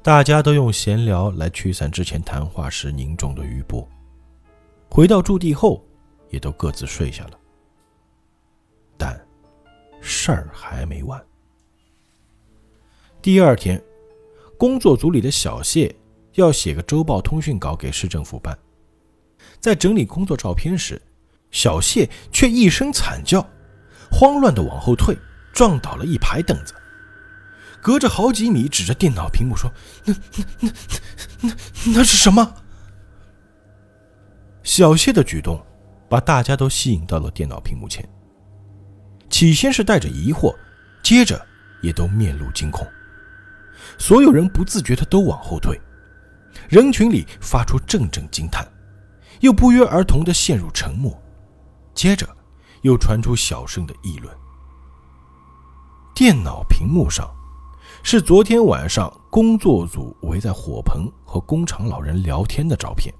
[0.01, 3.87] 大家都用闲聊来驱散之前谈话时凝重的余波。
[4.89, 5.85] 回到驻地后，
[6.31, 7.39] 也都各自睡下了。
[10.01, 11.23] 事儿还没完。
[13.21, 13.81] 第二天，
[14.57, 15.93] 工作组里的小谢
[16.33, 18.57] 要写个周报通讯稿给市政府办，
[19.59, 21.01] 在整理工作照片时，
[21.51, 23.45] 小谢却一声惨叫，
[24.09, 25.17] 慌乱的往后退，
[25.53, 26.73] 撞倒了一排凳子，
[27.81, 29.69] 隔着好几米指着电脑屏幕说
[30.05, 30.71] ：“那那那
[31.41, 31.55] 那
[31.95, 32.55] 那是什么？”
[34.63, 35.65] 小谢的举动
[36.07, 38.07] 把大家都吸引到了电脑屏幕前。
[39.39, 40.53] 起先是带着疑惑，
[41.01, 41.47] 接着
[41.81, 42.85] 也都面露惊恐。
[43.97, 45.79] 所有人不自觉的都往后退，
[46.67, 48.69] 人群里发出阵阵惊叹，
[49.39, 51.17] 又不约而同的陷入沉默。
[51.93, 52.27] 接着，
[52.81, 54.35] 又传出小声的议论。
[56.13, 57.33] 电脑屏幕上，
[58.03, 63.15] 是昨天晚上工作组围在火盆和工厂老人聊天的照片。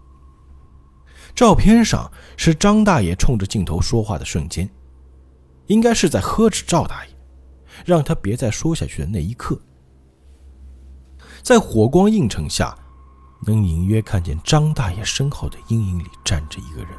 [1.34, 4.70] 照片上是张大爷冲着镜头说话的瞬间。
[5.70, 7.12] 应该是在呵斥赵大爷，
[7.86, 9.60] 让他别再说下去的那一刻，
[11.44, 12.76] 在火光映衬下，
[13.46, 16.90] 能隐约看见张大爷身后的阴影里站着一个人。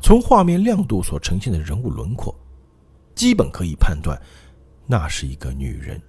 [0.00, 2.34] 从画面亮度所呈现的人物轮廓，
[3.14, 4.18] 基本可以判断，
[4.86, 6.00] 那是一个女人，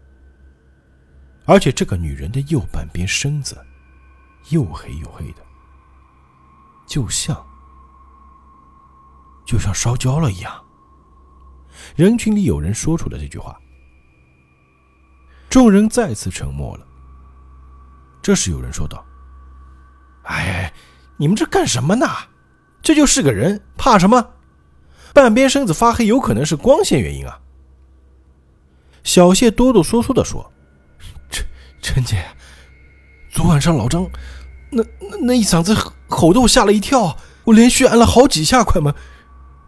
[1.44, 3.58] 而且这个女人的右半边身子。
[4.50, 5.42] 又黑又黑的，
[6.86, 7.46] 就像
[9.46, 10.64] 就像烧焦了一样。
[11.96, 13.60] 人群里有人说出了这句话，
[15.50, 16.86] 众人再次沉默了。
[18.22, 19.04] 这时有人说道
[20.24, 20.72] ：“哎，
[21.18, 22.06] 你们这干什么呢？
[22.82, 24.34] 这就是个人，怕什么？
[25.14, 27.40] 半边身子发黑，有可能是光线原因啊。
[29.04, 30.54] 小谢哆哆嗦嗦地说
[31.32, 31.46] ：“陈
[31.82, 32.24] 陈姐，
[33.32, 34.10] 昨晚上老张
[34.70, 35.74] 那那那一嗓子
[36.08, 38.94] 吼得我吓了一跳，我连续按了好几下快门，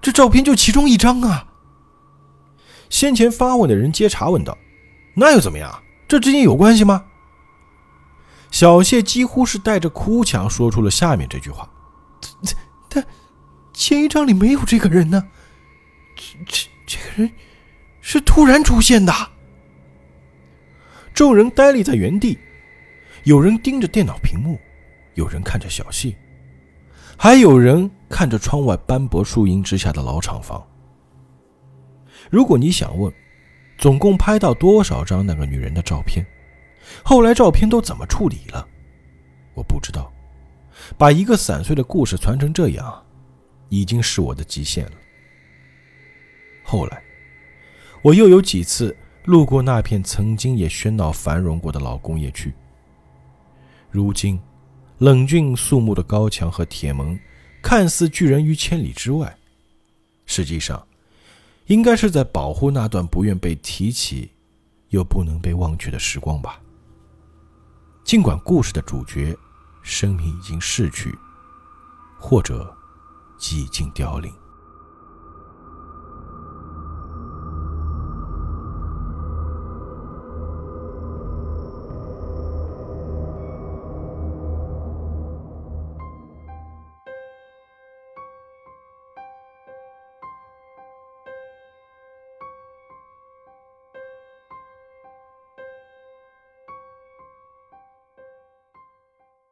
[0.01, 1.47] 这照片就其中一张啊。”
[2.89, 4.57] 先前发问的人接茬问道
[5.15, 5.81] ：“那又怎么样？
[6.07, 7.05] 这之间有关系吗？”
[8.51, 11.67] 小谢几乎是带着哭腔说出了下面这句话
[12.43, 12.53] ：“但
[12.87, 13.05] 但
[13.73, 15.29] 前一张里没有这个人呢，
[16.15, 17.31] 这这这个人
[17.99, 19.11] 是突然出现的。”
[21.15, 22.37] 众人呆立在原地，
[23.23, 24.59] 有人盯着电脑屏幕，
[25.13, 26.13] 有人看着小谢，
[27.17, 30.61] 还有人看着窗外斑驳树荫之下的老厂房。
[32.29, 33.13] 如果你想问，
[33.77, 36.25] 总共拍到多少张那个女人的照片？
[37.01, 38.67] 后来照片都怎么处理了？
[39.53, 40.11] 我不知道。
[40.97, 43.05] 把一个散碎的故事传成这样，
[43.69, 44.91] 已经是我的极限了。
[46.61, 47.01] 后来，
[48.01, 48.93] 我又有几次
[49.23, 52.53] 路过那片曾经也喧闹繁荣过的老工业区。
[53.93, 54.39] 如今，
[54.97, 57.19] 冷峻肃穆的高墙和铁门，
[57.61, 59.37] 看似拒人于千里之外，
[60.25, 60.87] 实际上，
[61.67, 64.31] 应该是在保护那段不愿被提起，
[64.89, 66.59] 又不能被忘却的时光吧。
[68.03, 69.37] 尽管故事的主角
[69.83, 71.15] 生命已经逝去，
[72.17, 72.75] 或者
[73.37, 74.33] 几近凋零。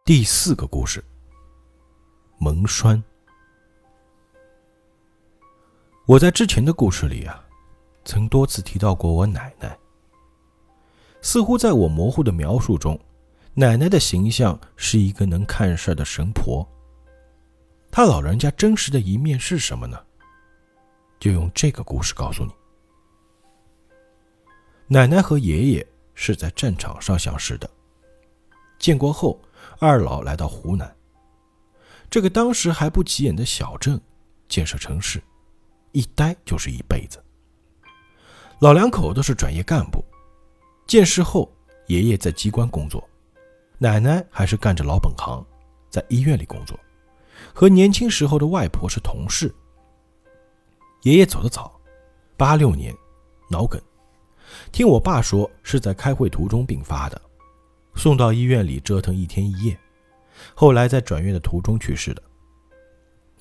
[0.04, 1.04] 第四个故事，
[2.40, 3.02] 蒙栓。
[6.08, 7.46] 我在之前的故事里啊，
[8.04, 9.78] 曾多次提到过我奶奶。
[11.22, 13.00] 似乎在我模糊的描述中，
[13.54, 16.68] 奶奶的形象是一个能看事的神婆。
[17.92, 20.04] 她老人家真实的一面是什么呢？
[21.20, 22.52] 就用这个故事告诉你。
[24.88, 27.70] 奶奶和爷爷是在战场上相识的，
[28.80, 29.40] 建国后。
[29.80, 30.96] 二老来到湖南，
[32.10, 34.00] 这个当时还不起眼的小镇，
[34.48, 35.22] 建设城市，
[35.92, 37.24] 一待就是一辈子。
[38.60, 40.04] 老两口都是转业干部，
[40.86, 41.52] 建市后，
[41.88, 43.04] 爷爷在机关工作，
[43.80, 45.44] 奶奶还是干着老本行，
[45.90, 46.80] 在医院里工作，
[47.54, 49.54] 和年轻时候的外婆是同事。
[51.02, 51.80] 爷爷走得早，
[52.38, 52.96] 八六年，
[53.50, 53.82] 脑梗，
[54.72, 57.20] 听我爸说是在开会途中病发的。
[57.96, 59.78] 送到医院里折腾一天一夜，
[60.56, 62.24] 后来在转院的途中去世的。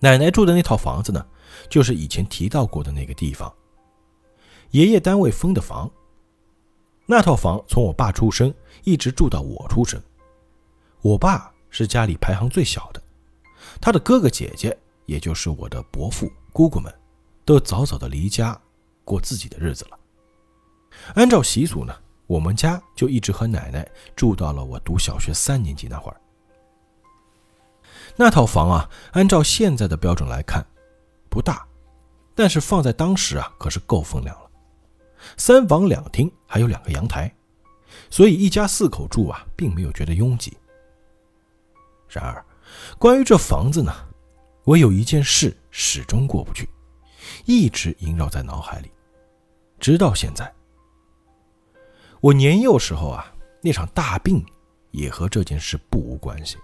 [0.00, 1.24] 奶奶住的那套房子呢，
[1.68, 3.52] 就是以前提到过的那个地方。
[4.70, 5.90] 爷爷单位分的房，
[7.06, 8.52] 那套房从我爸出生
[8.84, 10.00] 一直住到我出生。
[11.02, 13.02] 我爸是家里排行最小的，
[13.80, 14.76] 他的哥哥姐姐，
[15.06, 16.92] 也就是我的伯父姑姑们，
[17.44, 18.58] 都早早的离家
[19.04, 19.98] 过自己的日子了。
[21.14, 21.94] 按照习俗呢。
[22.30, 26.20] 我们家就一直和奶奶住到了我读小学三年级那会儿。
[28.14, 30.64] 那套房啊，按照现在的标准来看，
[31.28, 31.66] 不大，
[32.32, 34.48] 但是放在当时啊，可是够分量了。
[35.36, 37.34] 三房两厅，还有两个阳台，
[38.10, 40.56] 所以一家四口住啊，并没有觉得拥挤。
[42.08, 42.46] 然而，
[42.96, 43.92] 关于这房子呢，
[44.62, 46.70] 我有一件事始终过不去，
[47.44, 48.92] 一直萦绕在脑海里，
[49.80, 50.48] 直到现在。
[52.20, 54.44] 我年幼时候啊，那场大病
[54.90, 56.58] 也和这件事不无关系。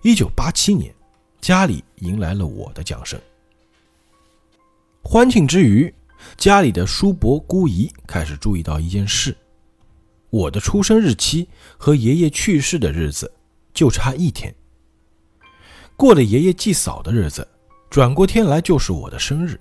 [0.00, 0.94] 一九八七年，
[1.42, 3.20] 家里迎来了我的降生。
[5.02, 5.92] 欢庆之余，
[6.38, 9.36] 家里的叔伯姑姨开始注意到一件事：
[10.30, 13.30] 我的出生日期和爷爷去世的日子
[13.74, 14.54] 就差一天。
[15.96, 17.46] 过了爷爷祭扫的日子，
[17.90, 19.60] 转过天来就是我的生日。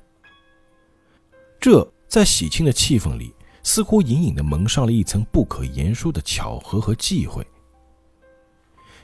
[1.60, 3.36] 这在喜庆的气氛里。
[3.64, 7.46] 似乎隐隐的蒙上了一层不可言说的巧合和忌讳。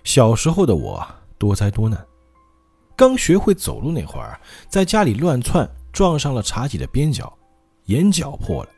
[0.04, 1.06] 小时候的我
[1.38, 2.06] 多灾多难，
[2.96, 7.32] 刚学会走路那会儿，在家里乱窜，撞上了茶几的边角，
[7.86, 8.70] 眼角破了，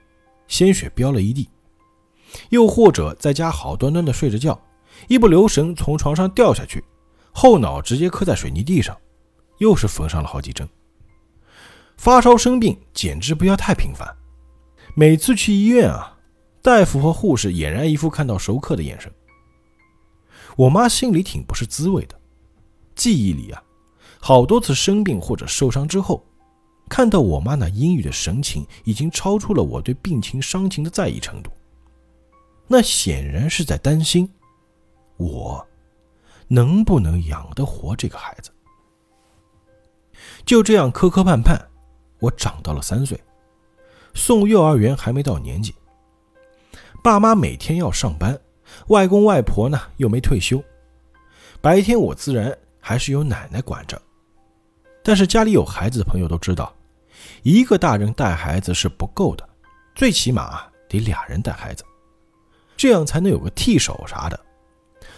[0.47, 1.47] 鲜血飙了一地；
[2.49, 4.59] 又或者在家好端端的睡着觉，
[5.07, 6.83] 一不留神从床上掉下去，
[7.31, 8.95] 后脑直接磕在水泥地上，
[9.57, 10.67] 又是缝上了好几针。
[11.97, 14.07] 发烧生病简直不要太频繁。
[14.95, 16.17] 每次去医院啊，
[16.61, 19.11] 大夫和护士俨然一副看到熟客的眼神。
[20.57, 22.19] 我妈心里挺不是滋味的，
[22.93, 23.63] 记忆里啊，
[24.19, 26.25] 好多次生病或者受伤之后，
[26.89, 31.49] 看到我妈那阴郁的神情，已经超出了我对病情伤情的在意程度。
[32.67, 34.29] 那显然是在担心，
[35.15, 35.65] 我
[36.49, 38.51] 能不能养得活这个孩子。
[40.45, 41.59] 就这样磕磕绊绊，
[42.19, 43.19] 我长到了三岁，
[44.13, 45.73] 送幼儿园还没到年纪。
[47.03, 48.39] 爸妈每天要上班，
[48.87, 50.63] 外公外婆呢又没退休，
[51.59, 53.99] 白天我自然还是由奶奶管着。
[55.03, 56.71] 但是家里有孩子的朋友都知道，
[57.41, 59.49] 一个大人带孩子是不够的，
[59.95, 61.83] 最起码得俩人带孩子。
[62.77, 64.39] 这样才能有个替手啥的，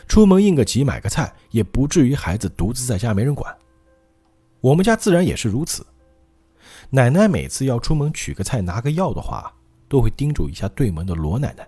[0.08, 3.54] 出门应个急买个菜，也不至于孩子独自在家没人管。
[4.62, 5.86] 我们家自然也是如此。
[6.96, 9.52] 奶奶每次要出门取个菜、拿个药的话，
[9.90, 11.68] 都会叮嘱一下对门的罗奶奶，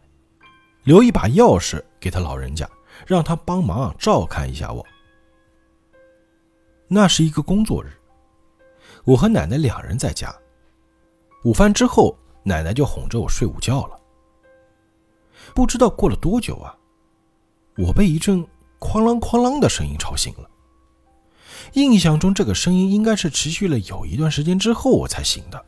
[0.83, 2.69] 留一把钥匙给他老人家，
[3.07, 4.85] 让他帮忙照看一下我。
[6.87, 7.89] 那是一个工作日，
[9.03, 10.31] 我和奶奶两人在家。
[11.43, 13.99] 午饭之后，奶奶就哄着我睡午觉了。
[15.55, 16.77] 不知道过了多久啊，
[17.77, 18.43] 我被一阵
[18.79, 20.47] 哐啷哐啷的声音吵醒了。
[21.73, 25.65] 印象中，这个声音应该是持续了有一段时间之后我才醒的。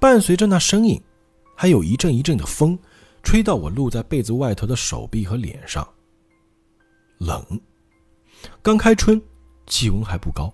[0.00, 1.02] 伴随着那声音，
[1.54, 2.78] 还有一阵一阵的风，
[3.22, 5.86] 吹到我露在被子外头的手臂和脸上。
[7.18, 7.60] 冷，
[8.62, 9.20] 刚开春，
[9.66, 10.52] 气温还不高。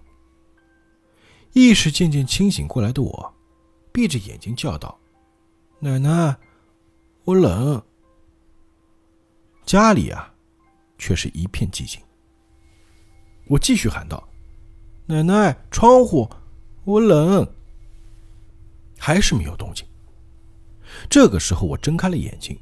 [1.52, 3.34] 意识渐渐清醒过来的我，
[3.92, 4.98] 闭着眼睛叫道
[5.80, 6.36] ：“奶奶。”
[7.24, 7.80] 我冷，
[9.64, 10.32] 家里啊，
[10.98, 12.00] 却是一片寂静。
[13.50, 14.28] 我继续喊道
[15.06, 16.30] ：“奶奶，窗户，
[16.84, 17.44] 我冷。”
[18.96, 19.84] 还是没有动静。
[21.08, 22.56] 这个时候，我睁开了眼睛，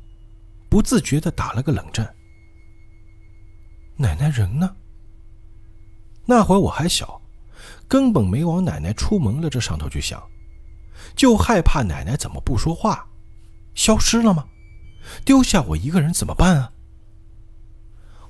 [0.70, 2.10] 不自觉的打了个冷战。
[3.96, 4.74] 奶奶人呢？
[6.24, 7.20] 那会儿我还小，
[7.86, 10.22] 根本没往奶奶出门了这上头去想，
[11.14, 13.06] 就害怕奶奶怎么不说话。
[13.74, 14.48] 消失了吗？
[15.22, 16.72] 丢下我一个人怎么办啊？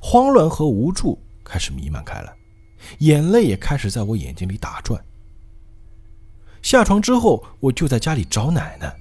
[0.01, 2.37] 慌乱和无助开始弥漫开来，
[2.99, 5.05] 眼泪也开始在我眼睛里打转。
[6.63, 8.95] 下床之后，我就在家里找奶奶，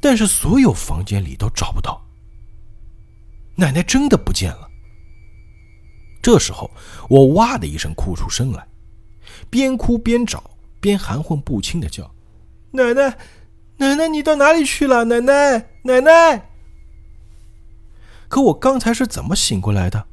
[0.00, 2.00] 但是所有房间里都找不到。
[3.56, 4.68] 奶奶真的不见了。
[6.22, 6.70] 这时候，
[7.08, 8.66] 我哇的一声哭出声来，
[9.50, 10.50] 边哭边找，
[10.80, 12.14] 边含混不清的叫
[12.72, 13.18] ：“奶奶！”
[13.76, 15.04] 奶奶，你到哪里去了？
[15.06, 16.48] 奶奶，奶奶！
[18.28, 20.06] 可我刚才是怎么醒过来的？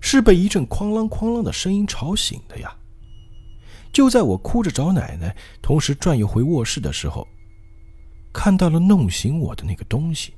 [0.00, 2.74] 是被一阵哐啷哐啷的声音吵醒的呀！
[3.92, 7.26] 就在我哭着找奶奶，同时转悠回卧室的时候，
[8.32, 10.34] 看到了弄醒我的那个东西，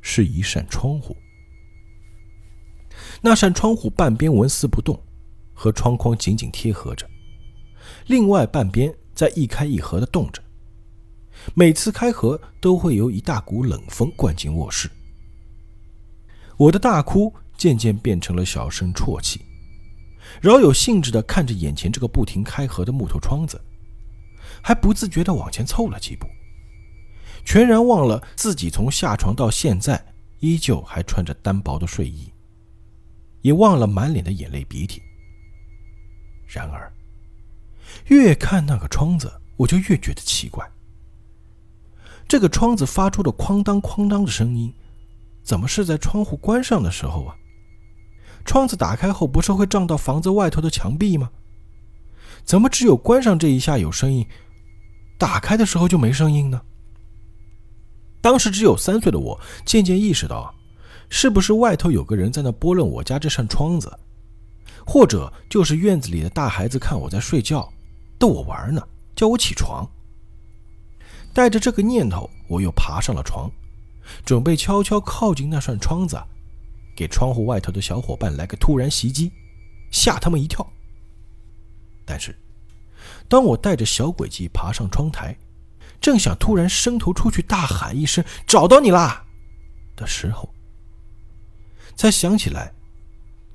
[0.00, 1.16] 是一扇窗户。
[3.20, 4.98] 那扇窗户半边纹丝不动，
[5.52, 7.08] 和窗框紧紧贴合着，
[8.06, 10.42] 另外半边在一开一合的动着。
[11.54, 14.88] 每次开合都会有一大股冷风灌进卧室，
[16.56, 19.44] 我的大哭渐渐变成了小声啜泣，
[20.40, 23.60] 饶有兴致地看着眼前这个不停开合的木头窗子，
[24.62, 26.26] 还不自觉地往前凑了几步，
[27.44, 30.02] 全然忘了自己从下床到现在
[30.38, 32.32] 依旧还穿着单薄的睡衣，
[33.42, 35.02] 也忘了满脸的眼泪鼻涕。
[36.46, 36.90] 然而，
[38.06, 40.64] 越看那个窗子，我就越觉得奇怪。
[42.28, 44.72] 这个窗子发出的哐当哐当的声音，
[45.42, 47.34] 怎么是在窗户关上的时候啊？
[48.48, 51.28] 窗子打开后不是会撞到房子外头的墙壁吗？
[52.46, 54.26] 怎么只有关上这一下有声音，
[55.18, 56.62] 打开的时候就没声音呢？
[58.22, 60.54] 当时只有三岁的我渐渐意识到，
[61.10, 63.92] 是不是外头有个人在那拨弄我家这扇窗子，
[64.86, 67.70] 或者就是院子里的大孩子看我在睡觉，
[68.18, 68.82] 逗我玩呢，
[69.14, 69.86] 叫我起床。
[71.34, 73.50] 带着这个念头，我又爬上了床，
[74.24, 76.18] 准备悄悄靠近那扇窗子，
[76.98, 79.30] 给窗户外头的小伙伴来个突然袭击，
[79.92, 80.68] 吓他们一跳。
[82.04, 82.36] 但是，
[83.28, 85.38] 当我带着小诡计爬上窗台，
[86.00, 89.24] 正想突然伸头出去大喊一声“找到你啦”
[89.94, 90.52] 的时候，
[91.94, 92.74] 才想起来，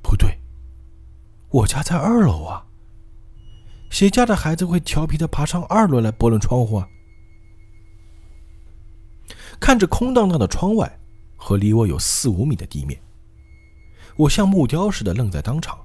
[0.02, 0.40] 不对，
[1.50, 2.66] 我家在二楼啊，
[3.90, 6.88] 谁家的孩子会调皮的爬上二楼来拨弄窗户啊？
[9.60, 10.98] 看着空荡荡的窗外
[11.36, 12.98] 和离我有四五米的地面，
[14.16, 15.80] 我像木雕似的愣在当场。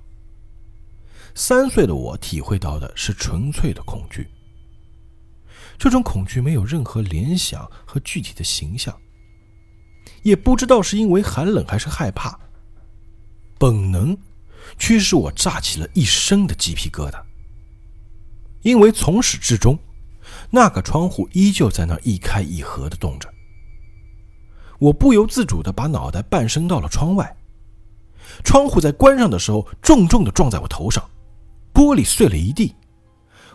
[1.34, 4.28] 三岁的我体会到的是纯粹的恐惧，
[5.78, 8.98] 这种恐惧没有任何联想和具体的形象，
[10.22, 12.38] 也不知道是因为寒冷还是害怕，
[13.56, 14.16] 本能
[14.78, 17.22] 驱使我炸起了一身的鸡皮疙瘩。
[18.62, 19.78] 因为从始至终，
[20.50, 23.32] 那个窗户依旧在那一开一合的动着。
[24.80, 27.36] 我不由自主的把脑袋半伸到了窗外，
[28.44, 31.02] 窗户在关上的时候重重地撞在我头上，
[31.74, 32.74] 玻璃碎了一地。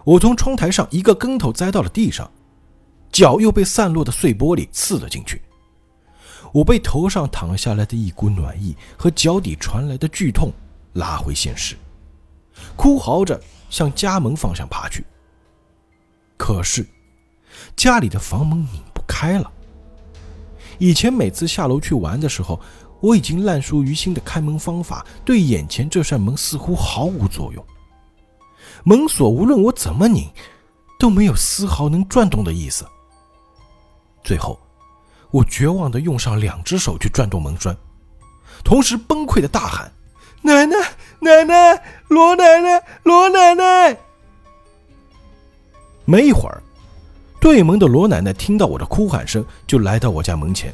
[0.04, 2.30] 我从窗台上一个跟头栽到了地上，
[3.12, 5.42] 脚又被散落的碎玻璃刺了进去。
[6.52, 10.52] 我被头上淌下来的一股暖意和脚底传来的剧痛
[10.94, 11.76] 拉回现实，
[12.76, 15.04] 哭嚎着向家门方向爬去。
[16.38, 16.86] 可是，
[17.76, 19.52] 家里的房门拧不开了。
[20.80, 22.60] 以前每次下楼去玩的时候，
[23.04, 27.62] 我已经烂熟于心的开门方法，对眼前这扇门似乎毫无作用。
[28.86, 30.32] 门锁无论我怎么拧，
[30.98, 32.86] 都没有丝毫能转动的意思。
[34.24, 34.58] 最后，
[35.32, 37.76] 我绝望的用上两只手去转动门栓，
[38.64, 39.92] 同时崩溃的大喊
[40.42, 40.78] ：“奶奶，
[41.20, 43.98] 奶奶，罗奶奶，罗奶奶！”
[46.06, 46.64] 没一会儿。
[47.42, 50.74] 对门的罗奶奶听到我的哭喊声，就来到我家门前，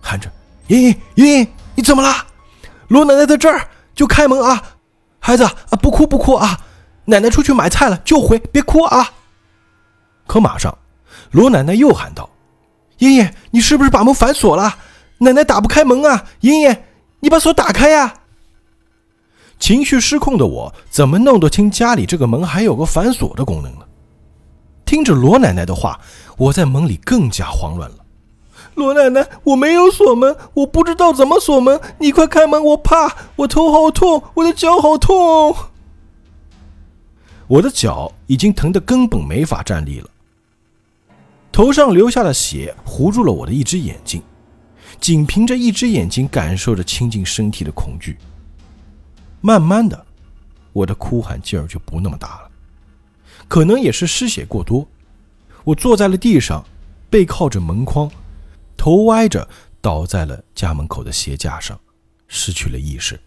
[0.00, 0.30] 喊着
[0.68, 2.26] ：“莹莹，莹莹，你怎么了？
[2.88, 4.62] 罗奶奶在这儿，就开门啊！
[5.18, 6.60] 孩子啊，不哭不哭啊！
[7.06, 9.10] 奶奶出去买菜了，就回，别哭啊！”
[10.26, 10.76] 可马上，
[11.30, 12.28] 罗奶奶又喊道
[12.98, 14.76] ：“莹莹，你是不是把门反锁了？
[15.18, 16.24] 奶奶打不开门啊！
[16.40, 16.76] 莹莹，
[17.20, 18.14] 你把锁打开呀！”
[19.58, 23.86] 情绪失控的我，怎么弄得清家里这个门还有个反锁的功能呢？
[24.84, 25.98] 听着罗奶奶的话，
[26.36, 28.05] 我在门里更加慌乱了。
[28.76, 35.56] 罗奶奶，我没有锁门，我不知道怎么锁门，你快开门，我怕，我头好痛，我的脚好痛。
[37.48, 40.10] 我的脚已经疼得根本没法站立了，
[41.50, 44.22] 头上流下的血糊住了我的一只眼睛，
[45.00, 48.18] 仅凭着一只眼睛感受着亲近身体的恐惧。
[49.40, 50.04] 慢慢的，
[50.72, 52.50] 我的哭喊劲儿就不那么大了。
[53.48, 54.86] 可能也是失血过多，
[55.64, 56.62] 我坐在了地上，
[57.08, 58.10] 背靠着门框，
[58.76, 59.48] 头歪着
[59.80, 61.78] 倒在了家门口的鞋架上，
[62.28, 63.18] 失去了意识。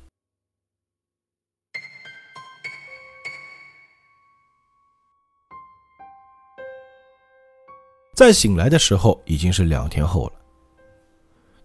[8.14, 10.34] 在醒来的时候已经是两天后了，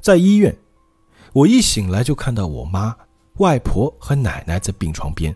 [0.01, 0.57] 在医院，
[1.32, 2.97] 我一醒来就看到我妈、
[3.39, 5.35] 外婆和奶奶在病床边，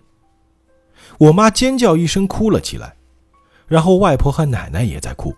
[1.18, 2.96] 我妈尖叫一声哭了起来。
[3.66, 5.34] 然后外婆和奶奶也在哭，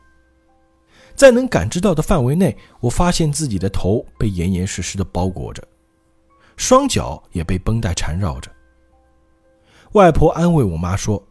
[1.21, 5.63] 在能感知到的范围内，我发现自己的头被严严实实的包裹着，
[6.57, 8.51] 双脚也被绷带缠绕着。
[9.93, 11.23] 外婆安慰我妈说：“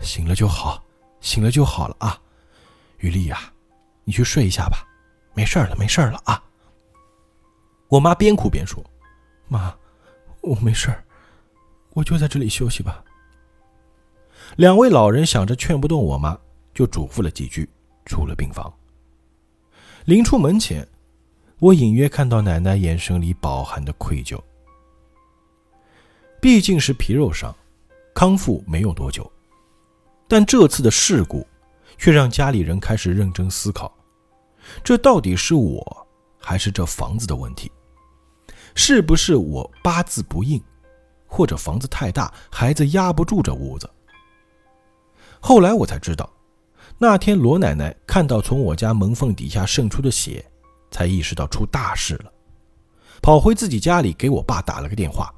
[0.00, 0.80] 醒了就好，
[1.20, 2.16] 醒了就好了啊，
[2.98, 3.52] 雨丽呀，
[4.04, 4.86] 你去睡一下吧，
[5.34, 6.40] 没事了，没事了啊。”
[7.90, 8.80] 我妈边哭边说
[9.50, 9.74] ：“妈，
[10.40, 10.96] 我没事
[11.94, 13.02] 我就在这里休息吧。”
[14.54, 16.38] 两位老人想着劝不动我妈，
[16.72, 17.68] 就嘱咐了几句，
[18.06, 18.72] 出了病房。
[20.06, 20.86] 临出门前，
[21.58, 24.40] 我隐约看到奶奶眼神里饱含的愧疚。
[26.40, 27.54] 毕竟是皮肉伤，
[28.14, 29.30] 康复没有多久，
[30.26, 31.46] 但这次的事故
[31.98, 33.92] 却让家里人开始认真思考：
[34.82, 36.06] 这到底是我，
[36.38, 37.70] 还是这房子的问题？
[38.74, 40.62] 是不是我八字不硬，
[41.26, 43.88] 或者房子太大，孩子压不住这屋子？
[45.40, 46.30] 后来我才知道，
[47.02, 50.44] 那天罗奶奶看到从我家门缝底下渗出的血，
[50.90, 52.30] 才意识到出大事了，
[53.22, 55.34] 跑回自己家里给我爸打了个电话。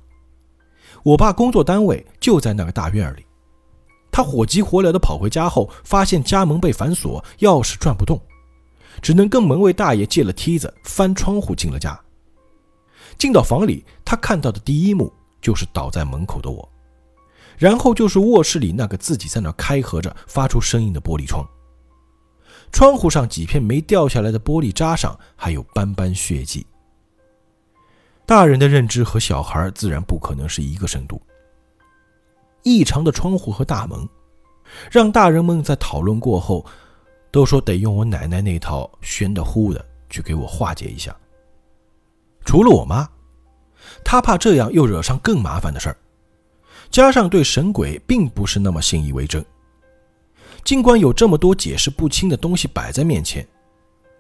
[1.04, 3.24] 我爸工作单位就在那个大院里，
[4.10, 8.20] 他火急火燎地跑回家后，发现家门被反锁，钥匙转不动，
[9.00, 11.96] 只能跟门卫大爷借了梯子翻窗户进了家。
[13.16, 16.68] 进到房里，他看到的第一幕就是倒在门口的我。
[17.62, 21.46] 然后就是卧室里那个自己在那开合着发出声音的玻璃窗，
[22.72, 26.66] 窗户上几片没掉下来的玻璃渣上还有斑斑血迹。
[28.26, 31.22] 大人的认知和小孩自然不可能是一个深度。
[32.64, 34.08] 异常的窗户和大门，
[34.90, 36.66] 让大人们在讨论过后，
[37.30, 41.16] 都说得用我奶奶那套玄的乎的去给我化解一下。
[42.44, 43.08] 除了我妈，
[44.04, 45.96] 她怕这样又惹上更麻烦的事儿。
[46.92, 49.42] 加上对神鬼并不是那么信以为真，
[50.62, 53.48] 尽管有这么多解释不清的东西摆在面前，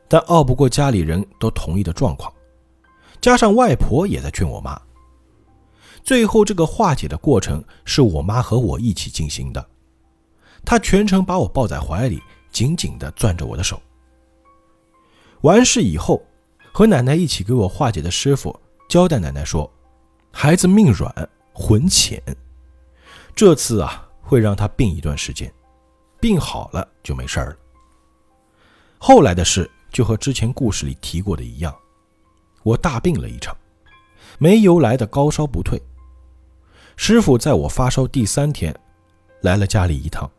[0.08, 2.32] 但拗不过家里人都同意的状况，
[3.20, 4.80] 加上外婆也在劝我妈，
[6.02, 9.68] 最后这个化解的过程是我妈和我一起进行的，
[10.64, 13.78] 她全程把我抱在怀里，紧紧地攥着我的手。
[15.42, 16.22] 完事以后，
[16.72, 18.58] 和奶奶一起给我化解的师傅
[18.88, 19.70] 交代奶奶说，
[20.32, 21.14] 孩子命软。
[21.54, 22.18] 魂浅。
[23.34, 25.52] 这次啊，会让他病一段时间，
[26.20, 27.56] 病好了就没事儿了。
[28.98, 31.74] 后来的事就和之前故事里提过的一样，
[32.62, 33.56] 我大病了一场，
[34.38, 35.80] 没由来的高烧不退。
[36.94, 38.74] 师傅在我发烧第三天，
[39.40, 40.30] 来了家里一趟，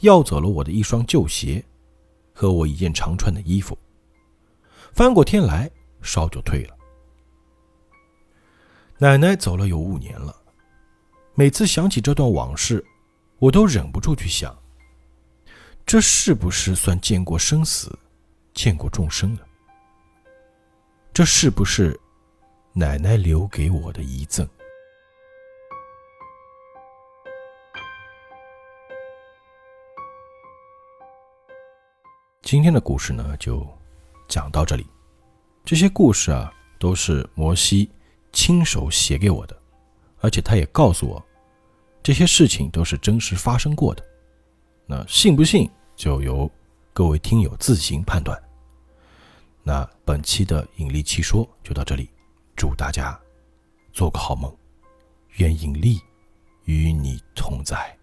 [0.00, 1.64] 要走了我的一双旧鞋，
[2.32, 3.76] 和我一件常穿的衣服。
[4.92, 5.70] 翻过天来，
[6.02, 6.76] 烧就退了。
[8.98, 10.36] 奶奶走了有五年了，
[11.34, 12.84] 每次想起这段往事，
[13.38, 14.54] 我都忍不住去想：
[15.86, 17.98] 这是不是算见过生死，
[18.52, 19.46] 见过众生了？
[21.14, 21.98] 这是不是
[22.74, 24.46] 奶奶留给我的遗赠？
[32.42, 33.66] 今天的故事呢，就
[34.28, 34.86] 讲到这里。
[35.64, 37.90] 这些故事啊，都是摩西。
[38.32, 39.59] 亲手写给我的，
[40.20, 41.24] 而且他也告诉我，
[42.02, 44.04] 这些事情都是真实发生过的。
[44.86, 46.50] 那信不信，就由
[46.92, 48.40] 各位听友自行判断。
[49.62, 52.10] 那本期的引力奇说就到这里，
[52.56, 53.18] 祝大家
[53.92, 54.54] 做个好梦，
[55.36, 56.00] 愿引力
[56.64, 57.96] 与你同在。